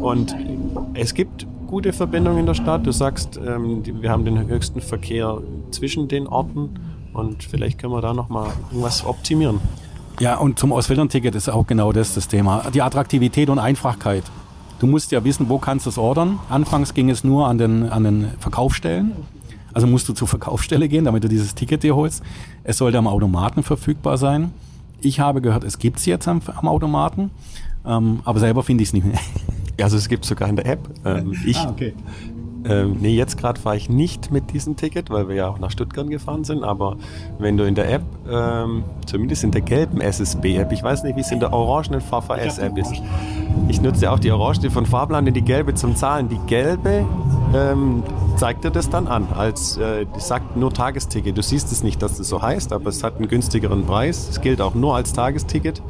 und 0.00 0.34
es 0.94 1.14
gibt 1.14 1.46
gute 1.66 1.92
Verbindungen 1.92 2.40
in 2.40 2.46
der 2.46 2.54
Stadt. 2.54 2.86
Du 2.86 2.92
sagst, 2.92 3.38
ähm, 3.38 3.82
wir 3.84 4.10
haben 4.10 4.24
den 4.24 4.48
höchsten 4.48 4.80
Verkehr 4.80 5.38
zwischen 5.70 6.08
den 6.08 6.26
Orten 6.26 6.70
und 7.12 7.44
vielleicht 7.44 7.78
können 7.78 7.92
wir 7.92 8.00
da 8.00 8.14
nochmal 8.14 8.48
irgendwas 8.70 9.04
optimieren. 9.04 9.60
Ja, 10.20 10.36
und 10.36 10.58
zum 10.58 10.72
Ostwildern-Ticket 10.72 11.34
ist 11.34 11.48
auch 11.48 11.66
genau 11.66 11.92
das 11.92 12.14
das 12.14 12.26
Thema. 12.26 12.64
Die 12.74 12.82
Attraktivität 12.82 13.50
und 13.50 13.58
Einfachkeit. 13.58 14.24
Du 14.80 14.86
musst 14.86 15.12
ja 15.12 15.22
wissen, 15.24 15.48
wo 15.48 15.58
kannst 15.58 15.86
du 15.86 15.90
es 15.90 15.98
ordern. 15.98 16.38
Anfangs 16.48 16.94
ging 16.94 17.10
es 17.10 17.24
nur 17.24 17.46
an 17.46 17.58
den, 17.58 17.88
an 17.88 18.04
den 18.04 18.28
Verkaufsstellen. 18.38 19.12
Also 19.72 19.86
musst 19.86 20.08
du 20.08 20.12
zur 20.12 20.28
Verkaufsstelle 20.28 20.88
gehen, 20.88 21.04
damit 21.04 21.24
du 21.24 21.28
dieses 21.28 21.54
Ticket 21.54 21.82
dir 21.82 21.94
holst. 21.94 22.22
Es 22.64 22.78
sollte 22.78 22.98
am 22.98 23.06
Automaten 23.06 23.62
verfügbar 23.62 24.18
sein. 24.18 24.52
Ich 25.00 25.20
habe 25.20 25.40
gehört, 25.40 25.64
es 25.64 25.78
gibt 25.78 25.98
es 25.98 26.06
jetzt 26.06 26.26
am, 26.26 26.40
am 26.46 26.68
Automaten, 26.68 27.30
ähm, 27.86 28.20
aber 28.24 28.40
selber 28.40 28.62
finde 28.62 28.82
ich 28.82 28.88
es 28.88 28.92
nicht 28.92 29.06
mehr. 29.06 29.18
Also 29.80 29.96
es 29.96 30.08
gibt 30.08 30.24
sogar 30.24 30.48
in 30.48 30.56
der 30.56 30.66
App. 30.66 30.80
Ähm, 31.04 31.36
ich, 31.46 31.56
ah, 31.56 31.70
okay. 31.70 31.94
Ähm, 32.64 32.96
nee, 33.00 33.14
jetzt 33.14 33.38
gerade 33.38 33.60
fahre 33.60 33.76
ich 33.76 33.88
nicht 33.88 34.32
mit 34.32 34.52
diesem 34.52 34.76
Ticket, 34.76 35.10
weil 35.10 35.28
wir 35.28 35.36
ja 35.36 35.48
auch 35.48 35.58
nach 35.58 35.70
Stuttgart 35.70 36.08
gefahren 36.10 36.44
sind. 36.44 36.64
Aber 36.64 36.96
wenn 37.38 37.56
du 37.56 37.64
in 37.64 37.74
der 37.74 37.90
App, 37.92 38.02
ähm, 38.28 38.84
zumindest 39.06 39.44
in 39.44 39.52
der 39.52 39.60
gelben 39.60 40.00
SSB-App, 40.00 40.72
ich 40.72 40.82
weiß 40.82 41.04
nicht, 41.04 41.16
wie 41.16 41.20
es 41.20 41.30
in 41.30 41.40
der 41.40 41.52
orangenen 41.52 42.00
VVS-App 42.00 42.76
ist. 42.76 42.92
Ich 43.68 43.80
nutze 43.80 44.10
auch 44.10 44.18
die 44.18 44.32
orange 44.32 44.70
von 44.70 44.86
Fahrplan 44.86 45.26
und 45.26 45.34
die 45.34 45.42
gelbe 45.42 45.74
zum 45.74 45.94
Zahlen. 45.94 46.28
Die 46.28 46.40
gelbe 46.46 47.06
ähm, 47.54 48.02
zeigt 48.38 48.64
dir 48.64 48.70
das 48.70 48.88
dann 48.88 49.08
an. 49.08 49.28
Als 49.34 49.76
äh, 49.76 50.06
sagt 50.18 50.56
nur 50.56 50.72
Tagesticket. 50.72 51.36
Du 51.36 51.42
siehst 51.42 51.72
es 51.72 51.82
nicht, 51.82 52.00
dass 52.00 52.18
das 52.18 52.28
so 52.28 52.40
heißt, 52.40 52.72
aber 52.72 52.88
es 52.88 53.02
hat 53.02 53.16
einen 53.16 53.28
günstigeren 53.28 53.84
Preis. 53.84 54.28
Es 54.30 54.40
gilt 54.40 54.60
auch 54.60 54.74
nur 54.74 54.94
als 54.94 55.12
Tagesticket. 55.12 55.82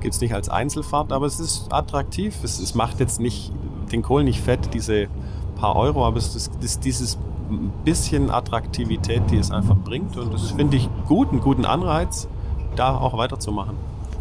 Gibt 0.00 0.14
es 0.14 0.20
nicht 0.20 0.32
als 0.32 0.48
Einzelfahrt, 0.48 1.12
aber 1.12 1.26
es 1.26 1.40
ist 1.40 1.72
attraktiv. 1.72 2.36
Es, 2.42 2.60
es 2.60 2.74
macht 2.74 3.00
jetzt 3.00 3.20
nicht 3.20 3.52
den 3.92 4.02
Kohl 4.02 4.24
nicht 4.24 4.40
fett, 4.40 4.72
diese 4.72 5.08
paar 5.56 5.76
Euro, 5.76 6.06
aber 6.06 6.16
es 6.16 6.34
ist, 6.36 6.52
ist 6.62 6.84
dieses 6.84 7.18
bisschen 7.84 8.30
Attraktivität, 8.30 9.22
die 9.30 9.36
es 9.36 9.50
einfach 9.50 9.76
bringt. 9.76 10.16
Und 10.16 10.32
das 10.32 10.52
finde 10.52 10.76
ich 10.76 10.88
gut, 11.08 11.30
einen 11.30 11.40
guten 11.40 11.64
Anreiz, 11.64 12.28
da 12.76 12.96
auch 12.96 13.18
weiterzumachen. 13.18 13.74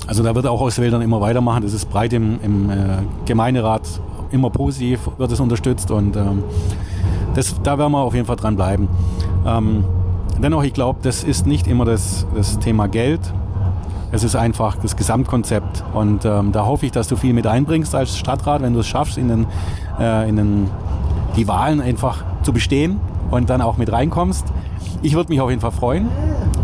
Also 0.08 0.24
da 0.24 0.34
wird 0.34 0.48
auch 0.48 0.62
aus 0.62 0.80
Wäldern 0.80 1.04
immer 1.04 1.22
weitermachen. 1.22 1.62
Das 1.62 1.74
ist 1.74 1.88
breit 1.90 2.14
im, 2.14 2.40
im 2.42 2.70
äh, 2.72 2.76
Gemeinderat 3.26 3.84
immer 4.32 4.50
positiv, 4.50 5.02
wird 5.18 5.32
es 5.32 5.40
unterstützt 5.40 5.92
und 5.92 6.16
ähm, 6.16 6.44
das, 7.36 7.56
da 7.64 7.78
werden 7.78 7.92
wir 7.92 8.00
auf 8.00 8.14
jeden 8.14 8.26
Fall 8.26 8.36
dran 8.36 8.56
bleiben. 8.56 8.88
Ähm, 9.46 9.84
dennoch, 10.42 10.64
ich 10.64 10.74
glaube, 10.74 11.00
das 11.02 11.24
ist 11.24 11.48
nicht 11.48 11.68
immer 11.68 11.86
das, 11.86 12.26
das 12.36 12.60
Thema 12.60 12.88
Geld. 12.88 13.22
Es 14.12 14.24
ist 14.24 14.36
einfach 14.36 14.76
das 14.78 14.96
Gesamtkonzept. 14.96 15.84
Und 15.94 16.26
ähm, 16.26 16.52
da 16.52 16.66
hoffe 16.66 16.86
ich, 16.86 16.92
dass 16.92 17.08
du 17.08 17.16
viel 17.16 17.34
mit 17.34 17.46
einbringst 17.46 17.94
als 17.94 18.18
Stadtrat, 18.18 18.62
wenn 18.62 18.74
du 18.74 18.80
es 18.80 18.88
schaffst, 18.88 19.18
in, 19.18 19.28
den, 19.28 19.48
äh, 20.00 20.28
in 20.28 20.36
den, 20.36 20.70
die 21.36 21.48
Wahlen 21.48 21.80
einfach 21.82 22.24
zu 22.42 22.52
bestehen 22.54 23.00
und 23.30 23.50
dann 23.50 23.62
auch 23.62 23.78
mit 23.78 23.92
reinkommst. 23.92 24.46
Ich 25.02 25.14
würde 25.16 25.32
mich 25.32 25.42
auf 25.42 25.50
jeden 25.50 25.62
Fall 25.62 25.72
freuen, 25.72 26.10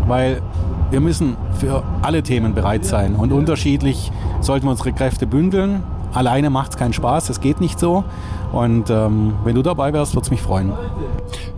weil 0.08 0.42
wir 0.90 1.00
müssen 1.00 1.36
für 1.58 1.82
alle 2.02 2.22
Themen 2.22 2.54
bereit 2.54 2.84
sein 2.84 3.14
und 3.14 3.32
unterschiedlich 3.32 4.12
sollten 4.40 4.66
wir 4.66 4.70
unsere 4.70 4.92
Kräfte 4.92 5.26
bündeln. 5.26 5.82
Alleine 6.16 6.48
macht 6.48 6.70
es 6.70 6.76
keinen 6.78 6.94
Spaß, 6.94 7.26
das 7.26 7.42
geht 7.42 7.60
nicht 7.60 7.78
so. 7.78 8.02
Und 8.50 8.88
ähm, 8.88 9.34
wenn 9.44 9.54
du 9.54 9.60
dabei 9.60 9.92
wärst, 9.92 10.14
würde 10.14 10.24
es 10.24 10.30
mich 10.30 10.40
freuen. 10.40 10.72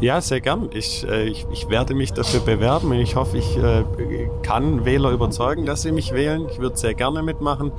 Ja, 0.00 0.20
sehr 0.20 0.40
gern. 0.40 0.68
Ich, 0.72 1.06
äh, 1.06 1.28
ich, 1.28 1.46
ich, 1.52 1.68
werde 1.68 1.94
mich 1.94 2.12
dafür 2.12 2.40
bewerben 2.40 2.92
ich 2.94 3.14
hoffe, 3.14 3.38
ich 3.38 3.56
äh, 3.56 3.84
kann 4.42 4.84
Wähler 4.84 5.10
überzeugen, 5.12 5.64
dass 5.64 5.82
sie 5.82 5.92
mich 5.92 6.12
wählen. 6.12 6.46
Ich 6.50 6.58
würde 6.58 6.76
sehr 6.76 6.94
gerne 6.94 7.22
mitmachen. 7.22 7.70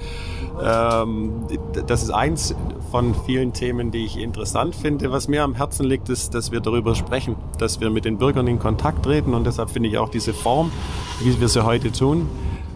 Ähm, 0.64 1.48
das 1.86 2.02
ist 2.02 2.12
eins 2.12 2.56
von 2.92 3.14
vielen 3.26 3.52
Themen, 3.52 3.92
die 3.92 4.06
ich 4.06 4.18
interessant 4.18 4.74
finde. 4.74 5.12
Was 5.12 5.28
mir 5.28 5.44
am 5.44 5.56
Herzen 5.56 5.86
liegt, 5.86 6.08
ist, 6.08 6.34
dass 6.34 6.54
wir 6.54 6.62
darüber 6.62 6.96
sprechen, 6.96 7.36
dass 7.58 7.82
wir 7.82 7.90
mit 7.90 8.06
den 8.06 8.18
Bürgern 8.18 8.48
in 8.48 8.58
Kontakt 8.58 9.04
treten 9.04 9.34
und 9.34 9.46
deshalb 9.46 9.70
finde 9.70 9.90
ich 9.90 9.98
auch 9.98 10.10
diese 10.10 10.34
Form, 10.34 10.72
wie 11.22 11.42
wir 11.42 11.50
sie 11.50 11.66
heute 11.66 11.92
tun, 11.92 12.30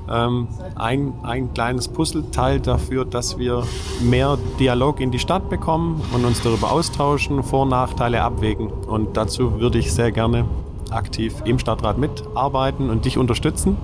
ähm, 0.09 0.47
ein, 0.75 1.13
ein 1.23 1.53
kleines 1.53 1.87
Puzzleteil 1.87 2.59
dafür, 2.59 3.05
dass 3.05 3.37
wir 3.37 3.63
mehr 4.01 4.37
Dialog 4.59 4.99
in 4.99 5.11
die 5.11 5.19
Stadt 5.19 5.49
bekommen 5.49 6.01
und 6.13 6.25
uns 6.25 6.41
darüber 6.41 6.71
austauschen, 6.71 7.43
Vor- 7.43 7.63
und 7.63 7.69
Nachteile 7.69 8.21
abwägen. 8.21 8.67
Und 8.67 9.17
dazu 9.17 9.59
würde 9.59 9.79
ich 9.79 9.93
sehr 9.93 10.11
gerne 10.11 10.45
aktiv 10.89 11.35
im 11.45 11.59
Stadtrat 11.59 11.97
mitarbeiten 11.97 12.89
und 12.89 13.05
dich 13.05 13.17
unterstützen. 13.17 13.77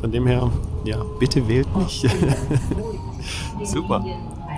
Von 0.00 0.12
dem 0.12 0.26
her, 0.26 0.50
ja, 0.84 0.96
bitte 1.18 1.46
wählt 1.46 1.68
mich. 1.76 2.06
Super. 3.62 4.04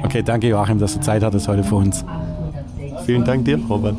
Okay, 0.05 0.23
danke 0.23 0.49
Joachim, 0.49 0.79
dass 0.79 0.95
du 0.95 1.01
Zeit 1.01 1.23
hattest 1.23 1.49
heute 1.49 1.65
für 1.65 1.77
uns. 1.77 2.05
Vielen 3.05 3.25
Dank 3.25 3.45
dir, 3.45 3.59
Robert. 3.69 3.97